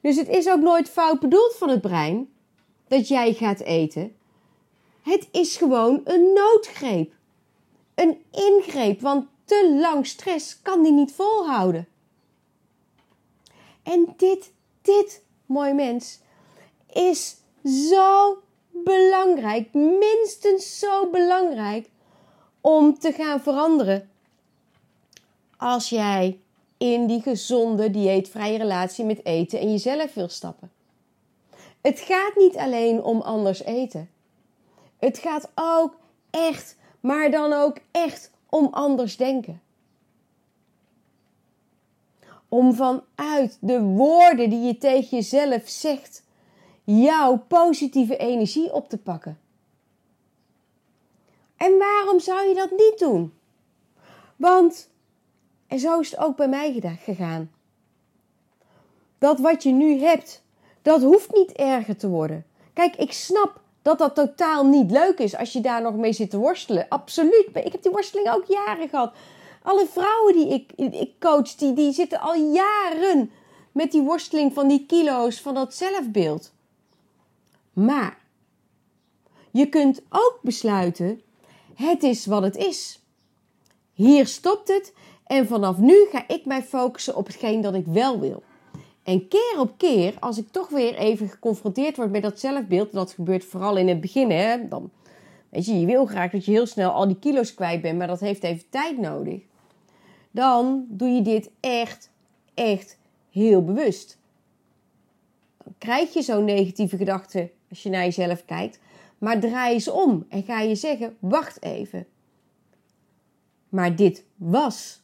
Dus 0.00 0.16
het 0.16 0.28
is 0.28 0.48
ook 0.48 0.60
nooit 0.60 0.88
fout 0.88 1.20
bedoeld 1.20 1.54
van 1.54 1.68
het 1.68 1.80
brein 1.80 2.32
dat 2.88 3.08
jij 3.08 3.32
gaat 3.32 3.60
eten. 3.60 4.16
Het 5.02 5.28
is 5.30 5.56
gewoon 5.56 6.00
een 6.04 6.32
noodgreep. 6.32 7.12
Een 7.94 8.22
ingreep, 8.30 9.00
want 9.00 9.26
te 9.44 9.78
lang 9.80 10.06
stress 10.06 10.62
kan 10.62 10.82
die 10.82 10.92
niet 10.92 11.12
volhouden. 11.12 11.88
En 13.82 14.14
dit, 14.16 14.52
dit, 14.82 15.22
mooi 15.46 15.72
mens, 15.72 16.20
is 16.92 17.36
zo 17.64 18.38
belangrijk, 18.70 19.72
minstens 19.72 20.78
zo 20.78 21.10
belangrijk 21.10 21.88
om 22.60 22.98
te 22.98 23.12
gaan 23.12 23.40
veranderen. 23.40 24.10
Als 25.56 25.88
jij 25.88 26.40
in 26.76 27.06
die 27.06 27.20
gezonde, 27.20 27.90
dieetvrije 27.90 28.58
relatie 28.58 29.04
met 29.04 29.24
eten 29.24 29.60
en 29.60 29.70
jezelf 29.70 30.14
wil 30.14 30.28
stappen. 30.28 30.70
Het 31.80 32.00
gaat 32.00 32.36
niet 32.36 32.56
alleen 32.56 33.02
om 33.02 33.20
anders 33.20 33.62
eten. 33.62 34.10
Het 34.98 35.18
gaat 35.18 35.50
ook 35.54 35.96
echt, 36.30 36.76
maar 37.00 37.30
dan 37.30 37.52
ook 37.52 37.76
echt 37.90 38.30
om 38.48 38.68
anders 38.70 39.16
denken 39.16 39.60
om 42.48 42.74
vanuit 42.74 43.58
de 43.60 43.80
woorden 43.80 44.50
die 44.50 44.60
je 44.60 44.78
tegen 44.78 45.16
jezelf 45.16 45.62
zegt, 45.64 46.22
jouw 46.96 47.44
positieve 47.48 48.16
energie 48.16 48.72
op 48.72 48.88
te 48.88 48.98
pakken. 48.98 49.38
En 51.56 51.78
waarom 51.78 52.20
zou 52.20 52.48
je 52.48 52.54
dat 52.54 52.70
niet 52.70 52.98
doen? 52.98 53.32
Want, 54.36 54.88
en 55.66 55.78
zo 55.78 56.00
is 56.00 56.10
het 56.10 56.20
ook 56.20 56.36
bij 56.36 56.48
mij 56.48 56.98
gegaan. 57.04 57.50
Dat 59.18 59.38
wat 59.38 59.62
je 59.62 59.70
nu 59.70 60.00
hebt, 60.00 60.42
dat 60.82 61.02
hoeft 61.02 61.32
niet 61.32 61.52
erger 61.52 61.96
te 61.96 62.08
worden. 62.08 62.46
Kijk, 62.72 62.96
ik 62.96 63.12
snap 63.12 63.60
dat 63.82 63.98
dat 63.98 64.14
totaal 64.14 64.66
niet 64.66 64.90
leuk 64.90 65.18
is 65.18 65.36
als 65.36 65.52
je 65.52 65.60
daar 65.60 65.82
nog 65.82 65.94
mee 65.94 66.12
zit 66.12 66.30
te 66.30 66.38
worstelen. 66.38 66.86
Absoluut. 66.88 67.48
Ik 67.54 67.72
heb 67.72 67.82
die 67.82 67.92
worsteling 67.92 68.30
ook 68.30 68.44
jaren 68.44 68.88
gehad. 68.88 69.14
Alle 69.62 69.86
vrouwen 69.86 70.32
die 70.32 70.48
ik, 70.48 70.72
ik 70.94 71.10
coach, 71.18 71.54
die, 71.54 71.72
die 71.72 71.92
zitten 71.92 72.20
al 72.20 72.34
jaren 72.34 73.30
met 73.72 73.92
die 73.92 74.02
worsteling 74.02 74.52
van 74.52 74.68
die 74.68 74.86
kilo's, 74.86 75.40
van 75.40 75.54
dat 75.54 75.74
zelfbeeld. 75.74 76.52
Maar 77.84 78.18
je 79.50 79.68
kunt 79.68 80.02
ook 80.08 80.38
besluiten: 80.42 81.20
het 81.74 82.02
is 82.02 82.26
wat 82.26 82.42
het 82.42 82.56
is. 82.56 83.02
Hier 83.92 84.26
stopt 84.26 84.68
het 84.68 84.94
en 85.26 85.46
vanaf 85.46 85.78
nu 85.78 86.06
ga 86.10 86.28
ik 86.28 86.44
mij 86.44 86.62
focussen 86.62 87.16
op 87.16 87.26
hetgeen 87.26 87.60
dat 87.60 87.74
ik 87.74 87.86
wel 87.86 88.20
wil. 88.20 88.42
En 89.02 89.28
keer 89.28 89.54
op 89.58 89.78
keer, 89.78 90.14
als 90.20 90.38
ik 90.38 90.48
toch 90.50 90.68
weer 90.68 90.94
even 90.94 91.28
geconfronteerd 91.28 91.96
word 91.96 92.10
met 92.10 92.22
dat 92.22 92.40
zelfbeeld, 92.40 92.92
dat 92.92 93.12
gebeurt 93.12 93.44
vooral 93.44 93.76
in 93.76 93.88
het 93.88 94.00
begin, 94.00 94.30
hè, 94.30 94.68
dan 94.68 94.90
weet 95.48 95.66
je, 95.66 95.80
je 95.80 95.86
wil 95.86 96.06
graag 96.06 96.30
dat 96.30 96.44
je 96.44 96.50
heel 96.50 96.66
snel 96.66 96.90
al 96.90 97.06
die 97.06 97.18
kilo's 97.18 97.54
kwijt 97.54 97.82
bent, 97.82 97.98
maar 97.98 98.06
dat 98.06 98.20
heeft 98.20 98.42
even 98.42 98.68
tijd 98.70 98.98
nodig 98.98 99.40
dan 100.30 100.84
doe 100.88 101.08
je 101.08 101.22
dit 101.22 101.50
echt, 101.60 102.10
echt 102.54 102.98
heel 103.30 103.64
bewust. 103.64 104.18
Dan 105.64 105.74
krijg 105.78 106.12
je 106.12 106.22
zo'n 106.22 106.44
negatieve 106.44 106.96
gedachte 106.96 107.50
als 107.70 107.82
je 107.82 107.88
naar 107.88 108.04
jezelf 108.04 108.44
kijkt, 108.44 108.78
maar 109.18 109.40
draai 109.40 109.80
ze 109.80 109.92
om 109.92 110.26
en 110.28 110.42
ga 110.42 110.60
je 110.60 110.74
zeggen: 110.74 111.16
wacht 111.18 111.62
even. 111.62 112.06
Maar 113.68 113.96
dit 113.96 114.24
was. 114.36 115.00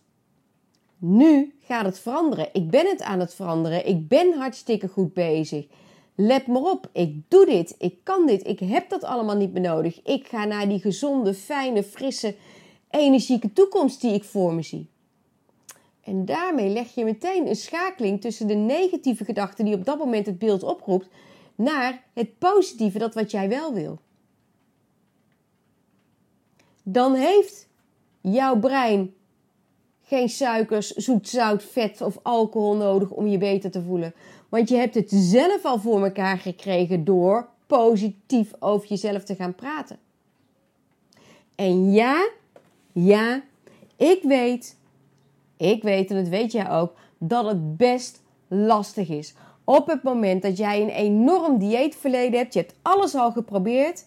Nu 0.99 1.55
gaat 1.61 1.85
het 1.85 1.99
veranderen. 1.99 2.49
Ik 2.53 2.71
ben 2.71 2.87
het 2.87 3.03
aan 3.03 3.21
het 3.21 3.35
veranderen. 3.35 3.87
Ik 3.87 4.09
ben 4.09 4.39
hartstikke 4.39 4.89
goed 4.89 5.13
bezig. 5.13 5.67
Let 6.15 6.47
maar 6.47 6.63
op, 6.63 6.89
ik 6.93 7.23
doe 7.29 7.47
dit, 7.47 7.75
ik 7.79 7.95
kan 8.03 8.27
dit, 8.27 8.47
ik 8.47 8.59
heb 8.59 8.89
dat 8.89 9.05
allemaal 9.05 9.37
niet 9.37 9.53
meer 9.53 9.63
nodig. 9.63 10.03
Ik 10.03 10.27
ga 10.27 10.45
naar 10.45 10.69
die 10.69 10.81
gezonde, 10.81 11.35
fijne, 11.35 11.83
frisse, 11.83 12.37
energieke 12.91 13.53
toekomst 13.53 14.01
die 14.01 14.15
ik 14.15 14.25
voor 14.25 14.55
me 14.55 14.63
zie. 14.63 14.87
En 16.05 16.25
daarmee 16.25 16.69
leg 16.69 16.95
je 16.95 17.05
meteen 17.05 17.47
een 17.49 17.57
schakeling 17.57 18.21
tussen 18.21 18.47
de 18.47 18.55
negatieve 18.55 19.25
gedachte 19.25 19.63
die 19.63 19.75
op 19.75 19.85
dat 19.85 19.99
moment 19.99 20.27
het 20.27 20.39
beeld 20.39 20.63
oproept, 20.63 21.09
naar 21.55 22.03
het 22.13 22.39
positieve, 22.39 22.99
dat 22.99 23.15
wat 23.15 23.31
jij 23.31 23.49
wel 23.49 23.75
wil. 23.75 23.99
Dan 26.83 27.15
heeft 27.15 27.69
jouw 28.21 28.59
brein 28.59 29.15
geen 30.03 30.29
suikers, 30.29 30.91
zoet, 30.91 31.29
zout, 31.29 31.63
vet 31.63 32.01
of 32.01 32.19
alcohol 32.23 32.77
nodig 32.77 33.11
om 33.11 33.27
je 33.27 33.39
beter 33.39 33.71
te 33.71 33.83
voelen. 33.83 34.15
Want 34.49 34.69
je 34.69 34.77
hebt 34.77 34.95
het 34.95 35.11
zelf 35.11 35.65
al 35.65 35.79
voor 35.79 36.05
elkaar 36.05 36.39
gekregen 36.39 37.05
door 37.05 37.49
positief 37.67 38.53
over 38.59 38.89
jezelf 38.89 39.25
te 39.25 39.35
gaan 39.35 39.55
praten. 39.55 39.99
En 41.55 41.93
ja, 41.93 42.29
ja, 42.93 43.43
ik 43.97 44.23
weet 44.23 44.77
ik 45.57 45.83
weet, 45.83 46.11
en 46.11 46.17
dat 46.17 46.29
weet 46.29 46.53
jij 46.53 46.71
ook, 46.71 46.93
dat 47.19 47.47
het 47.47 47.77
best 47.77 48.23
lastig 48.49 49.09
is. 49.09 49.35
Op 49.65 49.87
het 49.87 50.03
moment 50.03 50.43
dat 50.43 50.57
jij 50.57 50.83
een 50.83 50.89
enorm 50.89 51.59
dieetverleden 51.59 52.39
hebt, 52.39 52.53
je 52.53 52.61
hebt 52.61 52.75
alles 52.83 53.15
al 53.15 53.33
geprobeerd, 53.33 54.07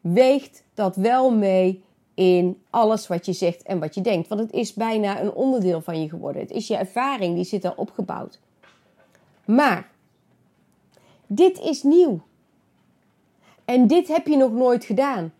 weegt 0.00 0.62
dat 0.74 0.96
wel 0.96 1.30
mee 1.30 1.82
in 2.14 2.62
alles 2.70 3.06
wat 3.06 3.26
je 3.26 3.32
zegt 3.32 3.62
en 3.62 3.78
wat 3.78 3.94
je 3.94 4.00
denkt. 4.00 4.28
Want 4.28 4.40
het 4.40 4.52
is 4.52 4.74
bijna 4.74 5.20
een 5.20 5.32
onderdeel 5.32 5.80
van 5.80 6.00
je 6.00 6.08
geworden. 6.08 6.42
Het 6.42 6.50
is 6.50 6.66
je 6.66 6.76
ervaring, 6.76 7.34
die 7.34 7.44
zit 7.44 7.64
er 7.64 7.76
opgebouwd. 7.76 8.40
Maar, 9.44 9.90
dit 11.26 11.58
is 11.60 11.82
nieuw. 11.82 12.20
En 13.64 13.86
dit 13.86 14.08
heb 14.08 14.26
je 14.26 14.36
nog 14.36 14.52
nooit 14.52 14.84
gedaan. 14.84 15.32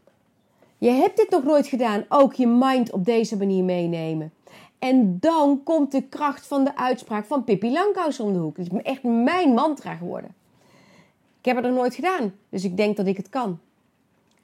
Je 0.79 0.91
hebt 0.91 1.17
dit 1.17 1.31
nog 1.31 1.45
nooit 1.45 1.67
gedaan, 1.67 2.05
ook 2.09 2.35
je 2.35 2.47
mind 2.47 2.93
op 2.93 3.05
deze 3.05 3.37
manier 3.37 3.65
meenemen. 3.65 4.33
En 4.79 5.19
dan 5.21 5.63
komt 5.63 5.93
de 5.93 6.03
kracht 6.03 6.47
van 6.47 6.65
de 6.65 6.77
uitspraak 6.77 7.27
van 7.27 7.45
Pippi 7.45 7.73
Langkous 7.73 8.21
om 8.21 8.33
de 8.33 8.39
hoek. 8.39 8.57
Het 8.57 8.73
is 8.73 8.83
echt 8.83 9.03
mijn 9.03 9.55
mantra 9.55 9.95
geworden. 9.95 10.35
Ik 11.39 11.45
heb 11.45 11.57
het 11.57 11.65
nog 11.65 11.75
nooit 11.75 11.95
gedaan, 11.95 12.35
dus 12.49 12.65
ik 12.65 12.77
denk 12.77 12.97
dat 12.97 13.07
ik 13.07 13.17
het 13.17 13.29
kan. 13.29 13.59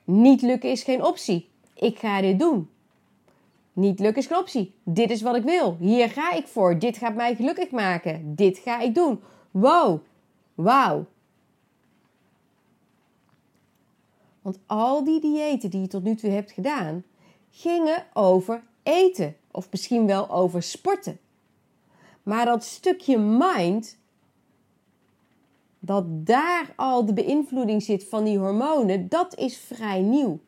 Niet 0.05 0.43
lukken 0.43 0.71
is 0.71 0.83
geen 0.83 1.05
optie. 1.05 1.49
Ik 1.75 1.99
ga 1.99 2.21
dit 2.21 2.39
doen. 2.39 2.69
Niet 3.73 3.99
lukken 3.99 4.23
is 4.23 4.29
geen 4.29 4.39
optie. 4.39 4.75
Dit 4.83 5.11
is 5.11 5.23
wat 5.23 5.37
ik 5.37 5.43
wil. 5.43 5.77
Hier 5.81 6.11
ga 6.11 6.33
ik 6.33 6.47
voor. 6.47 6.79
Dit 6.79 6.97
gaat 6.97 7.15
mij 7.15 7.35
gelukkig 7.35 7.71
maken. 7.71 8.35
Dit 8.35 8.59
ga 8.59 8.81
ik 8.81 8.95
doen. 8.95 9.21
Wow. 9.51 10.01
Wauw. 10.55 11.07
Want 14.43 14.59
al 14.67 15.05
die 15.05 15.21
diëten 15.21 15.71
die 15.71 15.81
je 15.81 15.87
tot 15.87 16.03
nu 16.03 16.15
toe 16.15 16.31
hebt 16.31 16.53
gedaan, 16.53 17.05
gingen 17.51 18.07
over 18.13 18.63
eten. 18.83 19.37
Of 19.55 19.71
misschien 19.71 20.07
wel 20.07 20.31
over 20.31 20.63
sporten. 20.63 21.19
Maar 22.23 22.45
dat 22.45 22.65
stukje 22.65 23.19
mind, 23.19 23.99
dat 25.79 26.05
daar 26.27 26.73
al 26.77 27.05
de 27.05 27.13
beïnvloeding 27.13 27.83
zit 27.83 28.05
van 28.05 28.25
die 28.25 28.39
hormonen, 28.39 29.09
dat 29.09 29.37
is 29.37 29.57
vrij 29.57 30.01
nieuw. 30.01 30.39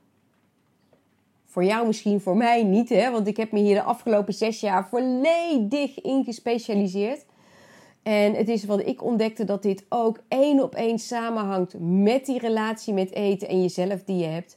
Voor 1.44 1.64
jou 1.64 1.86
misschien, 1.86 2.20
voor 2.20 2.36
mij 2.36 2.62
niet, 2.62 2.88
hè? 2.88 3.10
want 3.10 3.26
ik 3.26 3.36
heb 3.36 3.52
me 3.52 3.58
hier 3.58 3.74
de 3.74 3.82
afgelopen 3.82 4.34
zes 4.34 4.60
jaar 4.60 4.88
volledig 4.88 6.00
in 6.00 6.24
gespecialiseerd. 6.24 7.24
En 8.02 8.34
het 8.34 8.48
is 8.48 8.64
wat 8.64 8.86
ik 8.86 9.02
ontdekte 9.02 9.44
dat 9.44 9.62
dit 9.62 9.84
ook 9.88 10.20
één 10.28 10.62
op 10.62 10.74
één 10.74 10.98
samenhangt 10.98 11.74
met 11.78 12.26
die 12.26 12.38
relatie 12.38 12.94
met 12.94 13.12
eten 13.12 13.48
en 13.48 13.62
jezelf 13.62 14.04
die 14.04 14.16
je 14.16 14.26
hebt. 14.26 14.56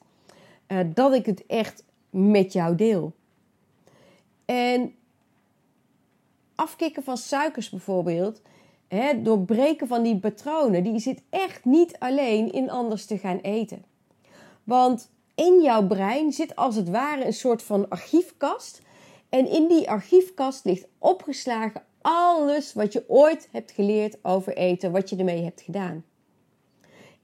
Uh, 0.67 0.79
dat 0.93 1.13
ik 1.13 1.25
het 1.25 1.45
echt 1.45 1.83
met 2.09 2.53
jou 2.53 2.75
deel. 2.75 3.13
En 4.49 4.95
afkicken 6.55 7.03
van 7.03 7.17
suikers 7.17 7.69
bijvoorbeeld, 7.69 8.41
hè, 8.87 9.21
doorbreken 9.21 9.87
van 9.87 10.03
die 10.03 10.19
patronen, 10.19 10.83
die 10.83 10.99
zit 10.99 11.21
echt 11.29 11.65
niet 11.65 11.99
alleen 11.99 12.51
in 12.51 12.69
anders 12.69 13.05
te 13.05 13.17
gaan 13.17 13.37
eten. 13.37 13.85
Want 14.63 15.11
in 15.35 15.61
jouw 15.61 15.87
brein 15.87 16.31
zit 16.31 16.55
als 16.55 16.75
het 16.75 16.89
ware 16.89 17.25
een 17.25 17.33
soort 17.33 17.63
van 17.63 17.89
archiefkast. 17.89 18.81
En 19.29 19.49
in 19.49 19.67
die 19.67 19.89
archiefkast 19.89 20.65
ligt 20.65 20.87
opgeslagen 20.97 21.83
alles 22.01 22.73
wat 22.73 22.93
je 22.93 23.03
ooit 23.07 23.49
hebt 23.51 23.71
geleerd 23.71 24.17
over 24.21 24.57
eten, 24.57 24.91
wat 24.91 25.09
je 25.09 25.15
ermee 25.15 25.43
hebt 25.43 25.61
gedaan. 25.61 26.05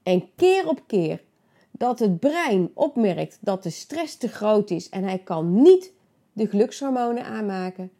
En 0.02 0.28
keer 0.36 0.68
op 0.68 0.82
keer 0.86 1.22
dat 1.70 1.98
het 1.98 2.20
brein 2.20 2.70
opmerkt 2.74 3.38
dat 3.40 3.62
de 3.62 3.70
stress 3.70 4.16
te 4.16 4.28
groot 4.28 4.70
is 4.70 4.88
en 4.88 5.04
hij 5.04 5.18
kan 5.18 5.62
niet 5.62 5.94
de 6.36 6.48
gelukshormonen 6.48 7.24
aanmaken, 7.24 7.90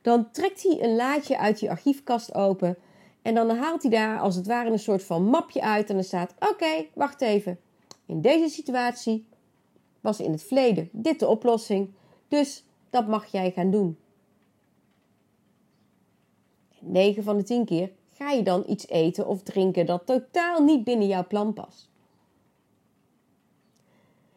dan 0.00 0.30
trekt 0.30 0.62
hij 0.62 0.82
een 0.82 0.96
laadje 0.96 1.38
uit 1.38 1.58
die 1.58 1.70
archiefkast 1.70 2.34
open 2.34 2.76
en 3.22 3.34
dan 3.34 3.50
haalt 3.50 3.82
hij 3.82 3.90
daar 3.90 4.18
als 4.18 4.36
het 4.36 4.46
ware 4.46 4.70
een 4.70 4.78
soort 4.78 5.02
van 5.02 5.24
mapje 5.24 5.62
uit 5.62 5.90
en 5.90 5.96
er 5.96 6.04
staat: 6.04 6.34
Oké, 6.38 6.86
wacht 6.94 7.20
even. 7.20 7.60
In 8.06 8.20
deze 8.20 8.48
situatie 8.48 9.26
was 10.00 10.20
in 10.20 10.30
het 10.30 10.42
verleden 10.42 10.88
dit 10.92 11.18
de 11.18 11.26
oplossing, 11.26 11.90
dus 12.28 12.64
dat 12.90 13.06
mag 13.06 13.26
jij 13.26 13.50
gaan 13.50 13.70
doen. 13.70 13.98
9 16.80 17.22
van 17.22 17.36
de 17.36 17.42
10 17.42 17.64
keer 17.64 17.90
ga 18.12 18.30
je 18.30 18.42
dan 18.42 18.64
iets 18.66 18.88
eten 18.88 19.26
of 19.26 19.42
drinken 19.42 19.86
dat 19.86 20.06
totaal 20.06 20.62
niet 20.64 20.84
binnen 20.84 21.06
jouw 21.06 21.26
plan 21.26 21.52
past. 21.52 21.90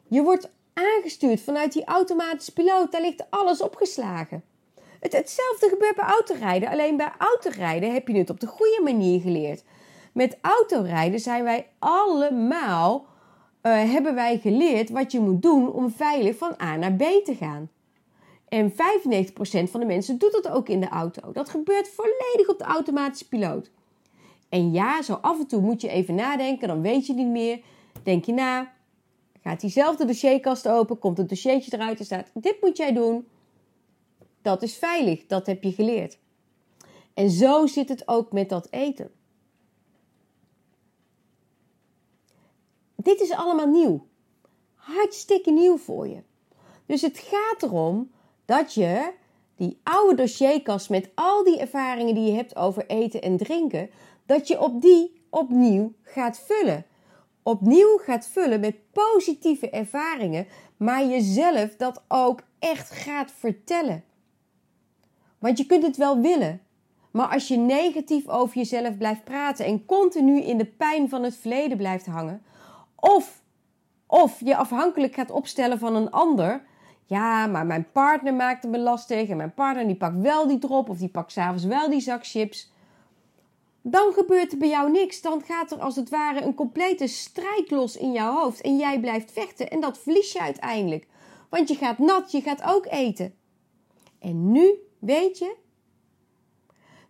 Je 0.08 0.22
wordt 0.22 0.52
aangestuurd 0.74 1.42
vanuit 1.42 1.74
die 1.74 1.86
automatische 1.86 2.54
piloot, 2.54 2.92
daar 2.92 3.02
ligt 3.02 3.26
alles 3.30 3.62
opgeslagen. 3.62 4.44
Het, 5.00 5.14
hetzelfde 5.14 5.70
gebeurt 5.70 5.96
bij 5.96 6.06
autorijden, 6.06 6.70
alleen 6.70 6.98
bij 6.98 7.12
autorijden 7.18 7.94
heb 7.94 8.08
je 8.08 8.18
het 8.18 8.30
op 8.30 8.40
de 8.40 8.48
goede 8.48 8.80
manier 8.84 9.22
geleerd. 9.22 9.64
Met 10.14 10.38
autorijden 10.42 11.20
zijn 11.20 11.44
wij 11.44 11.68
allemaal, 11.80 13.06
uh, 13.64 13.92
hebben 13.92 14.16
wij 14.16 14.40
geleerd 14.40 14.90
wat 14.90 15.12
je 15.12 15.20
moet 15.20 15.42
doen 15.42 15.72
om 15.72 15.92
veilig 15.92 16.38
van 16.38 16.56
A 16.62 16.76
naar 16.76 16.94
B 16.94 17.02
te 17.02 17.36
gaan. 17.36 17.70
En 18.50 18.72
95% 18.72 18.76
van 19.70 19.80
de 19.80 19.86
mensen 19.86 20.18
doet 20.18 20.32
dat 20.32 20.48
ook 20.50 20.70
in 20.70 20.80
de 20.80 20.90
auto. 20.90 21.32
Dat 21.32 21.50
gebeurt 21.50 21.90
volledig 21.90 22.48
op 22.48 22.58
de 22.58 22.64
automatische 22.64 23.28
piloot. 23.28 23.72
En 24.50 24.72
ja, 24.72 25.02
zo 25.02 25.14
af 25.14 25.40
en 25.40 25.48
toe 25.48 25.62
moet 25.62 25.82
je 25.82 25.90
even 25.90 26.16
nadenken, 26.16 26.68
dan 26.68 26.82
weet 26.82 27.06
je 27.08 27.14
niet 27.14 27.28
meer. 27.28 27.60
Denk 28.04 28.26
je 28.26 28.34
na, 28.34 28.74
gaat 29.44 29.62
diezelfde 29.62 30.06
dossierkast 30.06 30.68
open, 30.68 31.00
komt 31.00 31.18
het 31.18 31.30
dossiertje 31.30 31.74
eruit 31.74 32.00
en 32.00 32.06
staat: 32.06 32.30
Dit 32.34 32.62
moet 32.62 32.78
jij 32.78 32.94
doen. 32.94 33.28
Dat 34.42 34.62
is 34.62 34.76
veilig, 34.76 35.26
dat 35.26 35.46
heb 35.46 35.64
je 35.64 35.72
geleerd. 35.72 36.18
En 37.14 37.30
zo 37.30 37.68
zit 37.68 37.90
het 37.90 38.08
ook 38.08 38.32
met 38.32 38.50
dat 38.50 38.68
eten. 38.72 39.12
Dit 42.96 43.22
is 43.22 43.32
allemaal 43.32 43.68
nieuw. 43.68 44.08
Hartstikke 44.76 45.52
nieuw 45.52 45.78
voor 45.78 46.08
je. 46.08 46.24
Dus 46.86 47.02
het 47.02 47.18
gaat 47.18 47.64
erom 47.64 48.12
dat 48.46 48.74
je 48.74 49.14
die 49.56 49.80
oude 49.84 50.16
dossierkast 50.16 50.90
met 50.90 51.10
al 51.14 51.44
die 51.44 51.60
ervaringen 51.60 52.16
die 52.16 52.24
je 52.24 52.36
hebt 52.36 52.56
over 52.56 52.86
eten 52.88 53.22
en 53.22 53.38
drinken, 53.38 53.90
dat 54.26 54.48
je 54.48 54.62
op 54.62 54.82
die 54.82 55.22
opnieuw 55.30 55.94
gaat 56.02 56.40
vullen. 56.40 56.86
Opnieuw 57.44 57.98
gaat 57.98 58.28
vullen 58.28 58.60
met 58.60 58.92
positieve 58.92 59.70
ervaringen, 59.70 60.48
maar 60.78 61.06
jezelf 61.06 61.76
dat 61.76 62.04
ook 62.08 62.42
echt 62.60 62.92
gaat 62.92 63.32
vertellen. 63.32 64.04
Want 65.40 65.58
je 65.58 65.66
kunt 65.66 65.84
het 65.84 65.98
wel 65.98 66.20
willen, 66.20 66.62
maar 67.12 67.28
als 67.28 67.48
je 67.48 67.58
negatief 67.58 68.28
over 68.28 68.58
jezelf 68.58 68.98
blijft 68.98 69.24
praten 69.24 69.66
en 69.66 69.86
continu 69.86 70.42
in 70.42 70.58
de 70.58 70.66
pijn 70.66 71.10
van 71.10 71.24
het 71.24 71.36
verleden 71.36 71.78
blijft 71.78 72.06
hangen, 72.06 72.44
of, 72.96 73.42
of 74.08 74.40
je 74.40 74.56
afhankelijk 74.56 75.14
gaat 75.14 75.32
opstellen 75.32 75.80
van 75.80 75.96
een 75.96 76.12
ander, 76.12 76.64
ja, 77.06 77.48
maar 77.48 77.66
mijn 77.66 77.92
partner 77.92 78.34
maakt 78.34 78.64
me 78.64 78.80
lastig 78.80 79.30
en 79.30 79.38
mijn 79.38 79.54
partner 79.54 79.88
die 79.88 79.96
pakt 79.96 80.22
wel 80.22 80.48
die 80.48 80.60
drop 80.60 80.90
of 80.90 80.98
die 80.98 81.10
pakt 81.10 81.32
s'avonds 81.32 81.64
wel 81.66 81.90
die 81.90 82.00
zak 82.00 82.26
chips. 82.26 82.73
Dan 83.86 84.14
gebeurt 84.14 84.52
er 84.52 84.58
bij 84.58 84.70
jou 84.70 84.92
niks. 84.92 85.22
Dan 85.22 85.42
gaat 85.42 85.72
er 85.72 85.80
als 85.80 85.96
het 85.96 86.10
ware 86.10 86.42
een 86.42 86.54
complete 86.54 87.08
strijd 87.08 87.72
los 87.72 87.98
in 87.98 88.12
jouw 88.12 88.34
hoofd 88.34 88.62
en 88.62 88.78
jij 88.78 89.00
blijft 89.00 89.32
vechten 89.32 89.70
en 89.70 89.82
dat 89.82 89.98
verlies 89.98 90.32
je 90.32 90.40
uiteindelijk. 90.42 91.08
Want 91.50 91.68
je 91.68 91.76
gaat 91.76 91.98
nat, 91.98 92.32
je 92.32 92.42
gaat 92.42 92.64
ook 92.64 92.86
eten. 92.86 93.36
En 94.20 94.52
nu 94.52 94.74
weet 95.00 95.38
je 95.38 95.56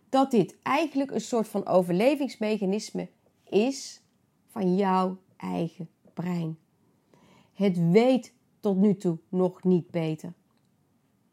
dat 0.08 0.30
dit 0.30 0.56
eigenlijk 0.62 1.10
een 1.10 1.20
soort 1.20 1.48
van 1.48 1.66
overlevingsmechanisme 1.66 3.08
is 3.48 4.02
van 4.50 4.76
jouw 4.76 5.18
eigen 5.36 5.90
brein. 6.14 6.58
Het 7.52 7.90
weet 7.90 8.32
tot 8.60 8.76
nu 8.76 8.96
toe 8.96 9.18
nog 9.28 9.62
niet 9.62 9.90
beter. 9.90 10.32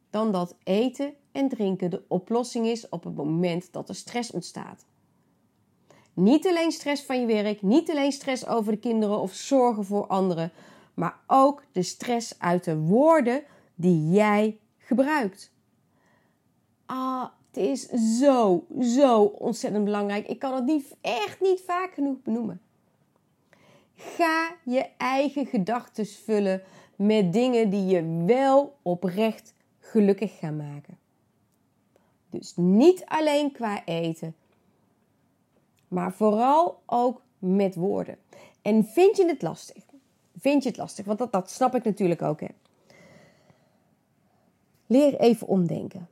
Dan 0.10 0.32
dat 0.32 0.58
eten 0.64 1.14
en 1.32 1.50
drinken 1.50 1.90
de 1.90 2.04
oplossing 2.08 2.66
is 2.68 2.90
op 2.90 3.04
het 3.04 3.16
moment 3.16 3.74
dat 3.74 3.90
er 3.90 3.96
stress 3.96 4.32
ontstaat. 4.32 4.86
Niet 6.14 6.48
alleen 6.48 6.72
stress 6.72 7.04
van 7.04 7.20
je 7.20 7.26
werk, 7.26 7.62
niet 7.62 7.90
alleen 7.90 8.12
stress 8.12 8.48
over 8.48 8.72
de 8.72 8.80
kinderen 8.80 9.20
of 9.20 9.34
zorgen 9.34 9.86
voor 9.86 10.08
anderen, 10.08 10.52
maar 10.94 11.20
ook 11.28 11.64
de 11.72 11.84
stress 11.84 12.40
uit 12.40 12.64
de 12.64 12.78
woorden 12.78 13.44
die 13.76 14.10
jij 14.10 14.60
gebruikt. 14.78 15.52
Ah, 16.86 17.26
het 17.52 17.64
is 17.64 17.88
zo, 18.20 18.66
zo 18.82 19.24
ontzettend 19.24 19.84
belangrijk. 19.84 20.28
Ik 20.28 20.40
kan 20.40 20.56
het 20.56 20.66
niet, 20.66 20.96
echt 21.02 21.42
niet 21.42 21.62
vaak 21.62 21.94
genoeg 21.94 22.22
benoemen. 22.24 22.62
Ga 23.96 24.56
je 24.64 24.86
eigen 24.98 25.46
gedachten 25.46 26.06
vullen 26.06 26.64
met 26.96 27.34
dingen 27.34 27.70
die 27.70 27.86
je 27.86 28.24
wel 28.26 28.78
oprecht 28.82 29.54
gelukkig 29.80 30.38
gaan 30.38 30.56
maken. 30.56 30.98
Dus 32.30 32.54
niet 32.56 33.06
alleen 33.06 33.52
qua 33.52 33.86
eten, 33.86 34.36
maar 35.92 36.14
vooral 36.14 36.82
ook 36.86 37.22
met 37.40 37.76
woorden. 37.76 38.18
En 38.62 38.86
vind 38.86 39.18
je 39.18 39.26
het 39.26 39.42
lastig? 39.42 39.84
Vind 40.40 40.64
je 40.64 40.70
het 40.70 40.78
lastig? 40.78 41.06
Want 41.06 41.20
dat, 41.20 41.32
dat 41.32 41.50
snap 41.50 41.76
ik 41.76 41.84
natuurlijk 41.84 42.22
ook. 42.22 42.40
Hè? 42.40 42.48
Leer 44.86 45.20
even 45.20 45.48
omdenken. 45.48 46.08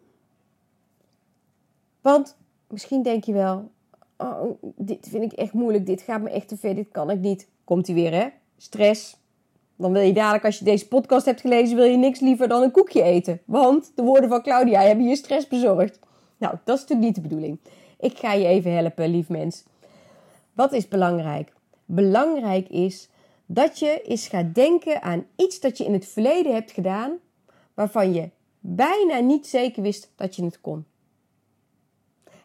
Want 2.02 2.38
misschien 2.68 3.04
denk 3.04 3.24
je 3.24 3.34
wel: 3.34 3.72
oh, 4.18 4.62
dit 4.76 5.08
vind 5.10 5.24
ik 5.24 5.32
echt 5.32 5.54
moeilijk, 5.54 5.86
dit 5.86 6.02
gaat 6.02 6.22
me 6.22 6.30
echt 6.30 6.48
te 6.48 6.58
ver, 6.58 6.76
dit 6.76 6.90
kan 6.92 7.10
ik 7.10 7.20
niet. 7.20 7.48
Komt 7.64 7.88
hij 7.88 7.96
weer, 7.96 8.14
hè? 8.14 8.28
Stress, 8.58 9.18
dan 9.76 9.92
wil 9.92 10.02
je 10.02 10.14
dadelijk, 10.14 10.46
als 10.46 10.60
je 10.60 10.66
deze 10.66 10.88
podcast 10.88 11.26
hebt 11.26 11.42
gelezen, 11.42 11.76
wil 11.76 11.86
je 11.86 11.98
niks 11.98 12.20
liever 12.20 12.48
dan 12.48 12.62
een 12.62 12.72
koekje 12.72 13.02
eten. 13.02 13.42
Want 13.46 13.92
de 13.96 14.04
woorden 14.04 14.30
van 14.30 14.42
Claudia 14.42 14.82
hebben 14.82 15.08
je 15.08 15.16
stress 15.16 15.48
bezorgd. 15.48 16.00
Nou, 16.38 16.56
dat 16.64 16.76
is 16.76 16.82
natuurlijk 16.82 17.08
niet 17.08 17.16
de 17.16 17.22
bedoeling. 17.22 17.60
Ik 18.00 18.18
ga 18.18 18.34
je 18.34 18.48
even 18.48 18.74
helpen, 18.74 19.10
lief 19.10 19.30
mens. 19.30 19.64
Wat 20.54 20.74
is 20.74 20.88
belangrijk? 20.88 21.54
Belangrijk 21.86 22.70
is 22.70 23.10
dat 23.46 23.80
je 23.80 24.02
eens 24.02 24.28
gaat 24.28 24.56
denken 24.56 25.02
aan 25.02 25.26
iets 25.36 25.60
dat 25.60 25.78
je 25.78 25.86
in 25.86 25.94
het 25.94 26.08
verleden 26.08 26.54
hebt 26.54 26.72
gedaan, 26.72 27.18
waarvan 27.74 28.14
je 28.14 28.30
bijna 28.60 29.20
niet 29.20 29.48
zeker 29.48 29.82
wist 29.82 30.12
dat 30.16 30.36
je 30.36 30.44
het 30.44 30.62
kon. 30.62 30.86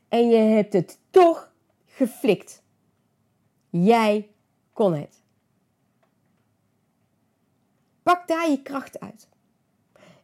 En 0.08 0.28
je 0.28 0.36
hebt 0.36 0.72
het 0.72 0.98
toch 1.10 1.52
geflikt. 1.86 2.62
Jij 3.70 4.28
kon 4.72 4.94
het. 4.94 5.22
Pak 8.02 8.28
daar 8.28 8.50
je 8.50 8.62
kracht 8.62 9.00
uit. 9.00 9.28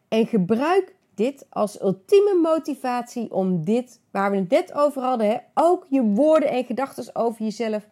En 0.07 0.27
gebruik 0.27 0.95
dit 1.21 1.45
als 1.49 1.81
ultieme 1.81 2.39
motivatie 2.41 3.31
om 3.31 3.63
dit, 3.63 3.99
waar 4.11 4.31
we 4.31 4.37
het 4.37 4.49
net 4.49 4.73
over 4.73 5.01
hadden, 5.01 5.27
hè, 5.27 5.37
ook 5.53 5.85
je 5.89 6.03
woorden 6.03 6.49
en 6.49 6.65
gedachten 6.65 7.15
over 7.15 7.43
jezelf 7.43 7.87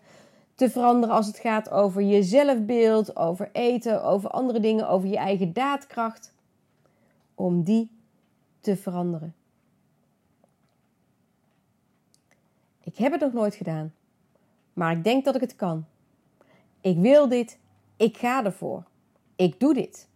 te 0.56 0.70
veranderen 0.70 1.16
als 1.16 1.28
het 1.28 1.38
gaat 1.38 1.70
over 1.70 2.02
je 2.02 2.24
zelfbeeld, 2.24 3.16
over 3.16 3.50
eten, 3.52 4.04
over 4.04 4.30
andere 4.30 4.60
dingen, 4.60 4.90
over 4.90 5.10
je 5.10 5.18
eigen 5.18 5.54
daadkracht. 5.54 6.34
Om 7.36 7.64
die 7.64 7.92
te 8.60 8.78
veranderen. 8.78 9.36
Ik 12.84 12.98
heb 12.98 13.12
het 13.12 13.22
nog 13.22 13.34
nooit 13.34 13.56
gedaan, 13.56 13.94
maar 14.74 14.92
ik 14.92 15.04
denk 15.04 15.26
dat 15.26 15.36
ik 15.36 15.42
het 15.42 15.56
kan. 15.56 15.86
Ik 16.82 16.98
wil 16.98 17.28
dit, 17.28 17.60
ik 17.98 18.18
ga 18.18 18.46
ervoor. 18.46 18.84
Ik 19.36 19.60
doe 19.60 19.74
dit. 19.74 20.08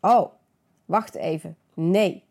Oh, 0.00 0.32
wacht 0.84 1.14
even. 1.14 1.56
Nee, 1.74 2.22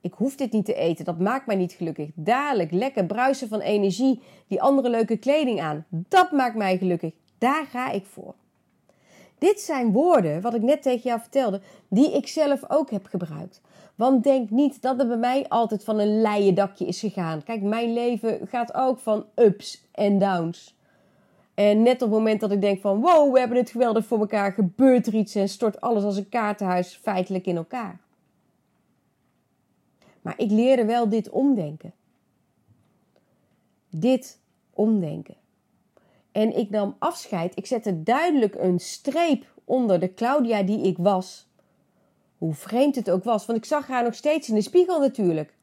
ik 0.00 0.12
hoef 0.12 0.36
dit 0.36 0.52
niet 0.52 0.64
te 0.64 0.74
eten. 0.74 1.04
Dat 1.04 1.18
maakt 1.18 1.46
mij 1.46 1.56
niet 1.56 1.72
gelukkig. 1.72 2.08
Dadelijk 2.14 2.70
lekker 2.70 3.06
bruisen 3.06 3.48
van 3.48 3.60
energie, 3.60 4.20
die 4.46 4.62
andere 4.62 4.90
leuke 4.90 5.16
kleding 5.16 5.60
aan. 5.60 5.84
Dat 5.88 6.32
maakt 6.32 6.56
mij 6.56 6.78
gelukkig. 6.78 7.12
Daar 7.38 7.66
ga 7.66 7.90
ik 7.90 8.06
voor. 8.06 8.34
Dit 9.38 9.60
zijn 9.60 9.92
woorden, 9.92 10.40
wat 10.40 10.54
ik 10.54 10.62
net 10.62 10.82
tegen 10.82 11.02
jou 11.02 11.20
vertelde, 11.20 11.60
die 11.88 12.16
ik 12.16 12.28
zelf 12.28 12.60
ook 12.68 12.90
heb 12.90 13.06
gebruikt. 13.06 13.60
Want 13.94 14.24
denk 14.24 14.50
niet 14.50 14.82
dat 14.82 14.98
het 14.98 15.08
bij 15.08 15.16
mij 15.16 15.48
altijd 15.48 15.84
van 15.84 15.98
een 15.98 16.20
leien 16.20 16.54
dakje 16.54 16.86
is 16.86 17.00
gegaan. 17.00 17.42
Kijk, 17.42 17.62
mijn 17.62 17.92
leven 17.92 18.40
gaat 18.48 18.74
ook 18.74 18.98
van 18.98 19.24
ups 19.34 19.84
en 19.92 20.18
downs. 20.18 20.74
En 21.54 21.82
net 21.82 21.94
op 21.94 22.00
het 22.00 22.18
moment 22.18 22.40
dat 22.40 22.52
ik 22.52 22.60
denk 22.60 22.80
van 22.80 23.00
wow, 23.00 23.32
we 23.32 23.38
hebben 23.38 23.58
het 23.58 23.70
geweldig 23.70 24.06
voor 24.06 24.18
elkaar, 24.18 24.52
gebeurt 24.52 25.06
er 25.06 25.14
iets 25.14 25.34
en 25.34 25.48
stort 25.48 25.80
alles 25.80 26.04
als 26.04 26.16
een 26.16 26.28
kaartenhuis 26.28 27.00
feitelijk 27.02 27.46
in 27.46 27.56
elkaar. 27.56 28.00
Maar 30.22 30.34
ik 30.36 30.50
leerde 30.50 30.84
wel 30.84 31.08
dit 31.08 31.30
omdenken. 31.30 31.92
Dit 33.90 34.40
omdenken. 34.70 35.36
En 36.32 36.56
ik 36.56 36.70
nam 36.70 36.96
afscheid. 36.98 37.56
Ik 37.56 37.66
zette 37.66 38.02
duidelijk 38.02 38.54
een 38.54 38.80
streep 38.80 39.44
onder 39.64 40.00
de 40.00 40.14
Claudia 40.14 40.62
die 40.62 40.80
ik 40.80 40.98
was. 40.98 41.50
Hoe 42.38 42.54
vreemd 42.54 42.94
het 42.94 43.10
ook 43.10 43.24
was, 43.24 43.46
want 43.46 43.58
ik 43.58 43.64
zag 43.64 43.86
haar 43.86 44.04
nog 44.04 44.14
steeds 44.14 44.48
in 44.48 44.54
de 44.54 44.62
spiegel 44.62 45.00
natuurlijk. 45.00 45.54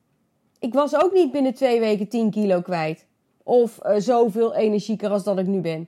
Ik 0.60 0.74
was 0.74 0.96
ook 0.96 1.14
niet 1.14 1.32
binnen 1.32 1.54
twee 1.54 1.80
weken 1.80 2.08
10 2.08 2.32
kilo 2.32 2.62
kwijt. 2.62 3.06
Of 3.44 3.80
uh, 3.86 3.96
zoveel 3.98 4.56
energieker 4.56 5.10
als 5.10 5.24
dat 5.24 5.40
ik 5.40 5.48
nu 5.48 5.62
ben. 5.62 5.88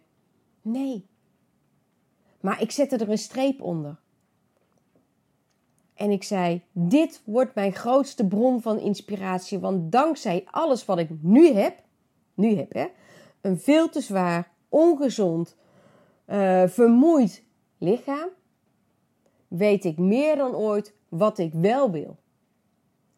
Nee. 0.62 1.05
Maar 2.39 2.62
ik 2.62 2.71
zette 2.71 2.97
er 2.97 3.10
een 3.10 3.17
streep 3.17 3.62
onder. 3.62 3.99
En 5.93 6.12
ik 6.12 6.23
zei: 6.23 6.62
Dit 6.71 7.21
wordt 7.25 7.56
mijn 7.56 7.73
grootste 7.73 8.27
bron 8.27 8.62
van 8.62 8.80
inspiratie. 8.80 9.60
Want 9.60 9.91
dankzij 9.91 10.45
alles 10.51 10.86
wat 10.86 10.97
ik 10.97 11.10
nu 11.21 11.47
heb, 11.47 11.84
nu 12.34 12.56
heb 12.56 12.73
hè, 12.73 12.86
een 13.41 13.60
veel 13.60 13.89
te 13.89 14.01
zwaar, 14.01 14.51
ongezond, 14.69 15.56
uh, 16.27 16.63
vermoeid 16.67 17.43
lichaam, 17.77 18.30
weet 19.47 19.86
ik 19.86 19.97
meer 19.97 20.36
dan 20.36 20.56
ooit 20.56 20.93
wat 21.10 21.38
ik 21.38 21.54
wel 21.54 21.91
wil. 21.91 22.17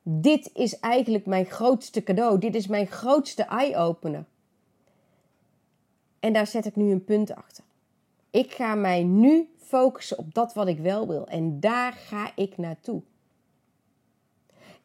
Dit 0.04 0.50
is 0.54 0.80
eigenlijk 0.80 1.26
mijn 1.26 1.46
grootste 1.46 2.04
cadeau. 2.04 2.40
Dit 2.40 2.56
is 2.56 2.68
mijn 2.68 2.88
grootste 2.88 3.44
eye-opener. 3.44 4.26
En 6.20 6.34
daar 6.34 6.48
zet 6.48 6.66
ik 6.66 6.76
nu 6.76 6.92
een 6.92 7.04
punt 7.04 7.36
achter. 7.36 7.64
Ik 8.30 8.52
ga 8.52 8.76
mij 8.76 9.04
nu 9.04 9.50
focussen 9.74 10.18
op 10.18 10.34
dat 10.34 10.54
wat 10.54 10.68
ik 10.68 10.80
wel 10.80 11.08
wil. 11.08 11.28
En 11.28 11.60
daar 11.60 11.94
ga 11.94 12.32
ik 12.36 12.58
naartoe. 12.58 13.02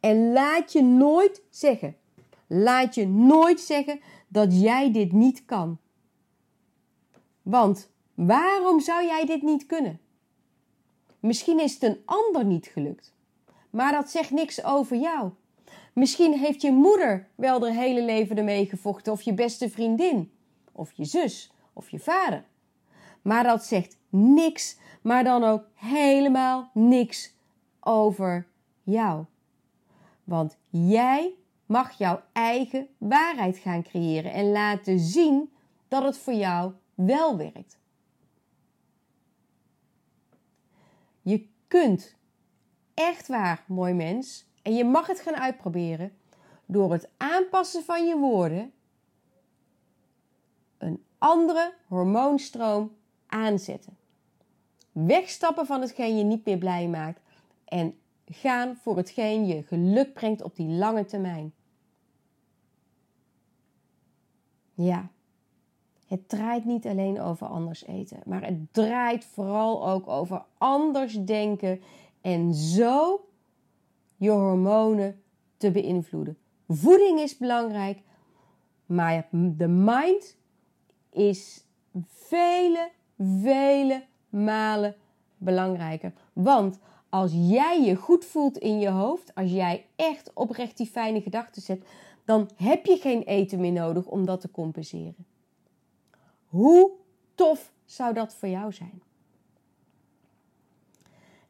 En 0.00 0.32
laat 0.32 0.72
je 0.72 0.82
nooit 0.82 1.42
zeggen, 1.50 1.96
laat 2.46 2.94
je 2.94 3.06
nooit 3.06 3.60
zeggen 3.60 4.00
dat 4.28 4.60
jij 4.60 4.92
dit 4.92 5.12
niet 5.12 5.44
kan. 5.44 5.78
Want 7.42 7.90
waarom 8.14 8.80
zou 8.80 9.04
jij 9.04 9.26
dit 9.26 9.42
niet 9.42 9.66
kunnen? 9.66 10.00
Misschien 11.20 11.60
is 11.60 11.74
het 11.74 11.82
een 11.82 12.02
ander 12.04 12.44
niet 12.44 12.66
gelukt. 12.66 13.14
Maar 13.70 13.92
dat 13.92 14.10
zegt 14.10 14.30
niks 14.30 14.64
over 14.64 14.96
jou. 14.96 15.30
Misschien 15.92 16.38
heeft 16.38 16.62
je 16.62 16.72
moeder 16.72 17.28
wel 17.34 17.62
haar 17.62 17.74
hele 17.74 18.02
leven 18.02 18.36
ermee 18.36 18.66
gevochten, 18.66 19.12
of 19.12 19.22
je 19.22 19.34
beste 19.34 19.70
vriendin, 19.70 20.32
of 20.72 20.92
je 20.92 21.04
zus, 21.04 21.52
of 21.72 21.90
je 21.90 21.98
vader. 21.98 22.44
Maar 23.22 23.42
dat 23.42 23.64
zegt 23.64 23.97
niks, 24.08 24.78
maar 25.02 25.24
dan 25.24 25.44
ook 25.44 25.64
helemaal 25.74 26.70
niks 26.74 27.34
over 27.80 28.46
jou. 28.82 29.24
Want 30.24 30.56
jij 30.70 31.34
mag 31.66 31.92
jouw 31.92 32.22
eigen 32.32 32.88
waarheid 32.98 33.58
gaan 33.58 33.82
creëren 33.82 34.32
en 34.32 34.50
laten 34.50 34.98
zien 34.98 35.52
dat 35.88 36.02
het 36.02 36.18
voor 36.18 36.34
jou 36.34 36.72
wel 36.94 37.36
werkt. 37.36 37.78
Je 41.22 41.48
kunt 41.68 42.16
echt 42.94 43.28
waar, 43.28 43.64
mooi 43.66 43.94
mens, 43.94 44.46
en 44.62 44.74
je 44.74 44.84
mag 44.84 45.06
het 45.06 45.20
gaan 45.20 45.36
uitproberen 45.36 46.12
door 46.66 46.92
het 46.92 47.08
aanpassen 47.16 47.84
van 47.84 48.06
je 48.06 48.16
woorden 48.16 48.72
een 50.78 51.04
andere 51.18 51.74
hormoonstroom 51.86 52.96
aanzetten. 53.28 53.96
Wegstappen 54.92 55.66
van 55.66 55.80
hetgeen 55.80 56.16
je 56.16 56.24
niet 56.24 56.44
meer 56.44 56.58
blij 56.58 56.88
maakt 56.88 57.20
en 57.64 57.94
gaan 58.24 58.76
voor 58.76 58.96
hetgeen 58.96 59.46
je 59.46 59.62
geluk 59.62 60.12
brengt 60.12 60.42
op 60.42 60.56
die 60.56 60.68
lange 60.68 61.04
termijn. 61.04 61.52
Ja, 64.74 65.10
het 66.06 66.28
draait 66.28 66.64
niet 66.64 66.86
alleen 66.86 67.20
over 67.20 67.46
anders 67.46 67.84
eten, 67.84 68.18
maar 68.24 68.44
het 68.44 68.72
draait 68.72 69.24
vooral 69.24 69.88
ook 69.88 70.08
over 70.08 70.44
anders 70.58 71.24
denken 71.24 71.80
en 72.20 72.54
zo 72.54 73.28
je 74.16 74.30
hormonen 74.30 75.22
te 75.56 75.70
beïnvloeden. 75.70 76.38
Voeding 76.68 77.20
is 77.20 77.36
belangrijk, 77.36 78.02
maar 78.86 79.28
de 79.30 79.68
mind 79.68 80.36
is 81.10 81.64
vele, 82.06 82.90
vele 83.18 84.04
malen 84.28 84.94
belangrijker. 85.36 86.12
Want 86.32 86.78
als 87.08 87.32
jij 87.34 87.82
je 87.82 87.94
goed 87.94 88.24
voelt 88.24 88.58
in 88.58 88.78
je 88.78 88.88
hoofd, 88.88 89.34
als 89.34 89.50
jij 89.50 89.86
echt 89.96 90.30
oprecht 90.34 90.76
die 90.76 90.86
fijne 90.86 91.20
gedachten 91.20 91.62
zet, 91.62 91.84
dan 92.24 92.50
heb 92.56 92.86
je 92.86 92.96
geen 92.96 93.22
eten 93.22 93.60
meer 93.60 93.72
nodig 93.72 94.06
om 94.06 94.24
dat 94.24 94.40
te 94.40 94.50
compenseren. 94.50 95.26
Hoe 96.46 96.90
tof 97.34 97.72
zou 97.84 98.14
dat 98.14 98.34
voor 98.34 98.48
jou 98.48 98.72
zijn? 98.72 99.02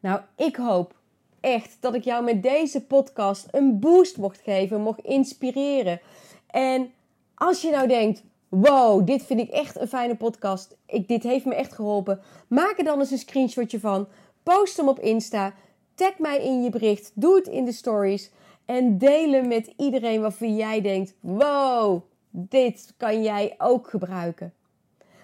Nou, 0.00 0.20
ik 0.36 0.56
hoop 0.56 0.96
echt 1.40 1.76
dat 1.80 1.94
ik 1.94 2.04
jou 2.04 2.24
met 2.24 2.42
deze 2.42 2.84
podcast 2.84 3.46
een 3.50 3.78
boost 3.78 4.16
mocht 4.16 4.40
geven, 4.40 4.80
mocht 4.80 5.00
inspireren. 5.00 6.00
En 6.46 6.92
als 7.34 7.62
je 7.62 7.70
nou 7.70 7.88
denkt, 7.88 8.22
wow, 8.48 9.06
dit 9.06 9.22
vind 9.22 9.40
ik 9.40 9.50
echt 9.50 9.80
een 9.80 9.88
fijne 9.88 10.16
podcast. 10.16 10.76
Ik, 10.86 11.08
dit 11.08 11.22
heeft 11.22 11.44
me 11.44 11.54
echt 11.54 11.72
geholpen. 11.72 12.20
Maak 12.48 12.78
er 12.78 12.84
dan 12.84 12.98
eens 12.98 13.10
een 13.10 13.18
screenshotje 13.18 13.80
van. 13.80 14.08
Post 14.42 14.76
hem 14.76 14.88
op 14.88 14.98
Insta. 14.98 15.54
Tag 15.94 16.18
mij 16.18 16.44
in 16.44 16.62
je 16.62 16.70
bericht. 16.70 17.10
Doe 17.14 17.36
het 17.36 17.46
in 17.46 17.64
de 17.64 17.72
stories. 17.72 18.30
En 18.64 18.98
deel 18.98 19.32
hem 19.32 19.48
met 19.48 19.72
iedereen 19.76 20.20
waarvan 20.20 20.56
jij 20.56 20.80
denkt: 20.80 21.14
wow, 21.20 22.02
dit 22.30 22.94
kan 22.96 23.22
jij 23.22 23.54
ook 23.58 23.88
gebruiken. 23.88 24.52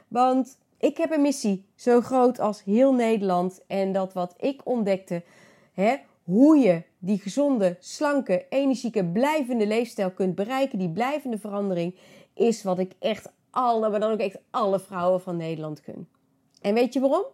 Want 0.09 0.59
ik 0.79 0.97
heb 0.97 1.11
een 1.11 1.23
missie 1.23 1.65
zo 1.75 2.01
groot 2.01 2.41
als 2.41 2.65
heel 2.65 2.95
Nederland. 2.95 3.61
En 3.67 3.93
dat 3.93 4.13
wat 4.13 4.35
ik 4.39 4.61
ontdekte, 4.65 5.23
hè, 5.73 5.97
hoe 6.25 6.59
je 6.59 6.83
die 6.99 7.19
gezonde, 7.19 7.77
slanke, 7.81 8.47
energieke, 8.49 9.05
blijvende 9.05 9.67
leefstijl 9.67 10.11
kunt 10.11 10.35
bereiken, 10.35 10.79
die 10.79 10.91
blijvende 10.91 11.39
verandering, 11.39 11.95
is 12.35 12.63
wat 12.63 12.79
ik 12.79 12.93
echt 12.99 13.29
alle, 13.51 13.91
maar 13.91 14.01
dan 14.01 14.13
ook 14.13 14.19
echt 14.19 14.39
alle 14.51 14.81
vrouwen 14.81 15.21
van 15.21 15.37
Nederland 15.37 15.81
gun. 15.81 16.09
En 16.61 16.75
weet 16.75 16.93
je 16.93 17.01
waarom? 17.01 17.25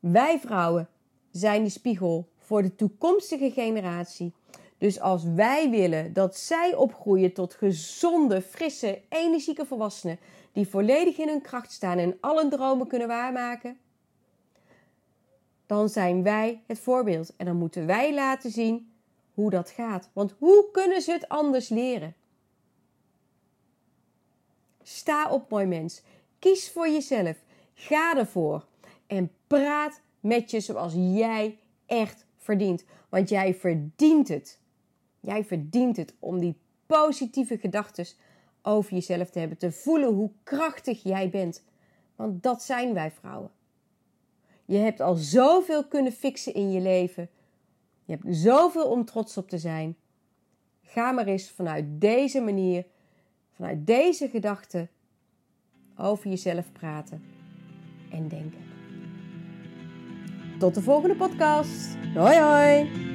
Wij 0.00 0.38
vrouwen 0.38 0.88
zijn 1.30 1.64
de 1.64 1.70
spiegel 1.70 2.28
voor 2.38 2.62
de 2.62 2.74
toekomstige 2.74 3.50
generatie. 3.50 4.32
Dus 4.78 5.00
als 5.00 5.24
wij 5.24 5.70
willen 5.70 6.12
dat 6.12 6.36
zij 6.36 6.74
opgroeien 6.74 7.32
tot 7.32 7.54
gezonde, 7.54 8.42
frisse, 8.42 9.00
energieke 9.08 9.66
volwassenen 9.66 10.18
die 10.52 10.68
volledig 10.68 11.18
in 11.18 11.28
hun 11.28 11.42
kracht 11.42 11.72
staan 11.72 11.98
en 11.98 12.16
alle 12.20 12.48
dromen 12.48 12.86
kunnen 12.86 13.08
waarmaken, 13.08 13.78
dan 15.66 15.88
zijn 15.88 16.22
wij 16.22 16.62
het 16.66 16.78
voorbeeld. 16.78 17.36
En 17.36 17.46
dan 17.46 17.56
moeten 17.56 17.86
wij 17.86 18.14
laten 18.14 18.50
zien 18.50 18.92
hoe 19.34 19.50
dat 19.50 19.70
gaat. 19.70 20.10
Want 20.12 20.34
hoe 20.38 20.68
kunnen 20.72 21.02
ze 21.02 21.12
het 21.12 21.28
anders 21.28 21.68
leren? 21.68 22.14
Sta 24.86 25.30
op, 25.30 25.50
mooi 25.50 25.66
mens. 25.66 26.02
Kies 26.38 26.70
voor 26.70 26.88
jezelf. 26.88 27.36
Ga 27.74 28.16
ervoor. 28.16 28.66
En 29.06 29.30
praat 29.46 30.00
met 30.20 30.50
je 30.50 30.60
zoals 30.60 30.92
jij 30.96 31.58
echt 31.86 32.26
verdient. 32.36 32.84
Want 33.08 33.28
jij 33.28 33.54
verdient 33.54 34.28
het. 34.28 34.60
Jij 35.20 35.44
verdient 35.44 35.96
het 35.96 36.14
om 36.18 36.38
die 36.38 36.58
positieve 36.86 37.58
gedachten 37.58 38.06
over 38.62 38.92
jezelf 38.92 39.30
te 39.30 39.38
hebben. 39.38 39.58
Te 39.58 39.72
voelen 39.72 40.14
hoe 40.14 40.30
krachtig 40.42 41.02
jij 41.02 41.30
bent. 41.30 41.64
Want 42.16 42.42
dat 42.42 42.62
zijn 42.62 42.94
wij 42.94 43.10
vrouwen. 43.10 43.50
Je 44.64 44.76
hebt 44.76 45.00
al 45.00 45.14
zoveel 45.14 45.86
kunnen 45.86 46.12
fixen 46.12 46.54
in 46.54 46.72
je 46.72 46.80
leven. 46.80 47.28
Je 48.04 48.12
hebt 48.12 48.36
zoveel 48.36 48.86
om 48.90 49.04
trots 49.04 49.36
op 49.36 49.48
te 49.48 49.58
zijn. 49.58 49.96
Ga 50.82 51.12
maar 51.12 51.26
eens 51.26 51.50
vanuit 51.50 51.84
deze 52.00 52.40
manier, 52.40 52.86
vanuit 53.54 53.86
deze 53.86 54.28
gedachten 54.28 54.88
over 55.96 56.28
jezelf 56.28 56.72
praten 56.72 57.22
en 58.10 58.28
denken. 58.28 58.62
Tot 60.58 60.74
de 60.74 60.82
volgende 60.82 61.16
podcast. 61.16 61.96
Hoi 62.14 62.38
hoi! 62.38 63.13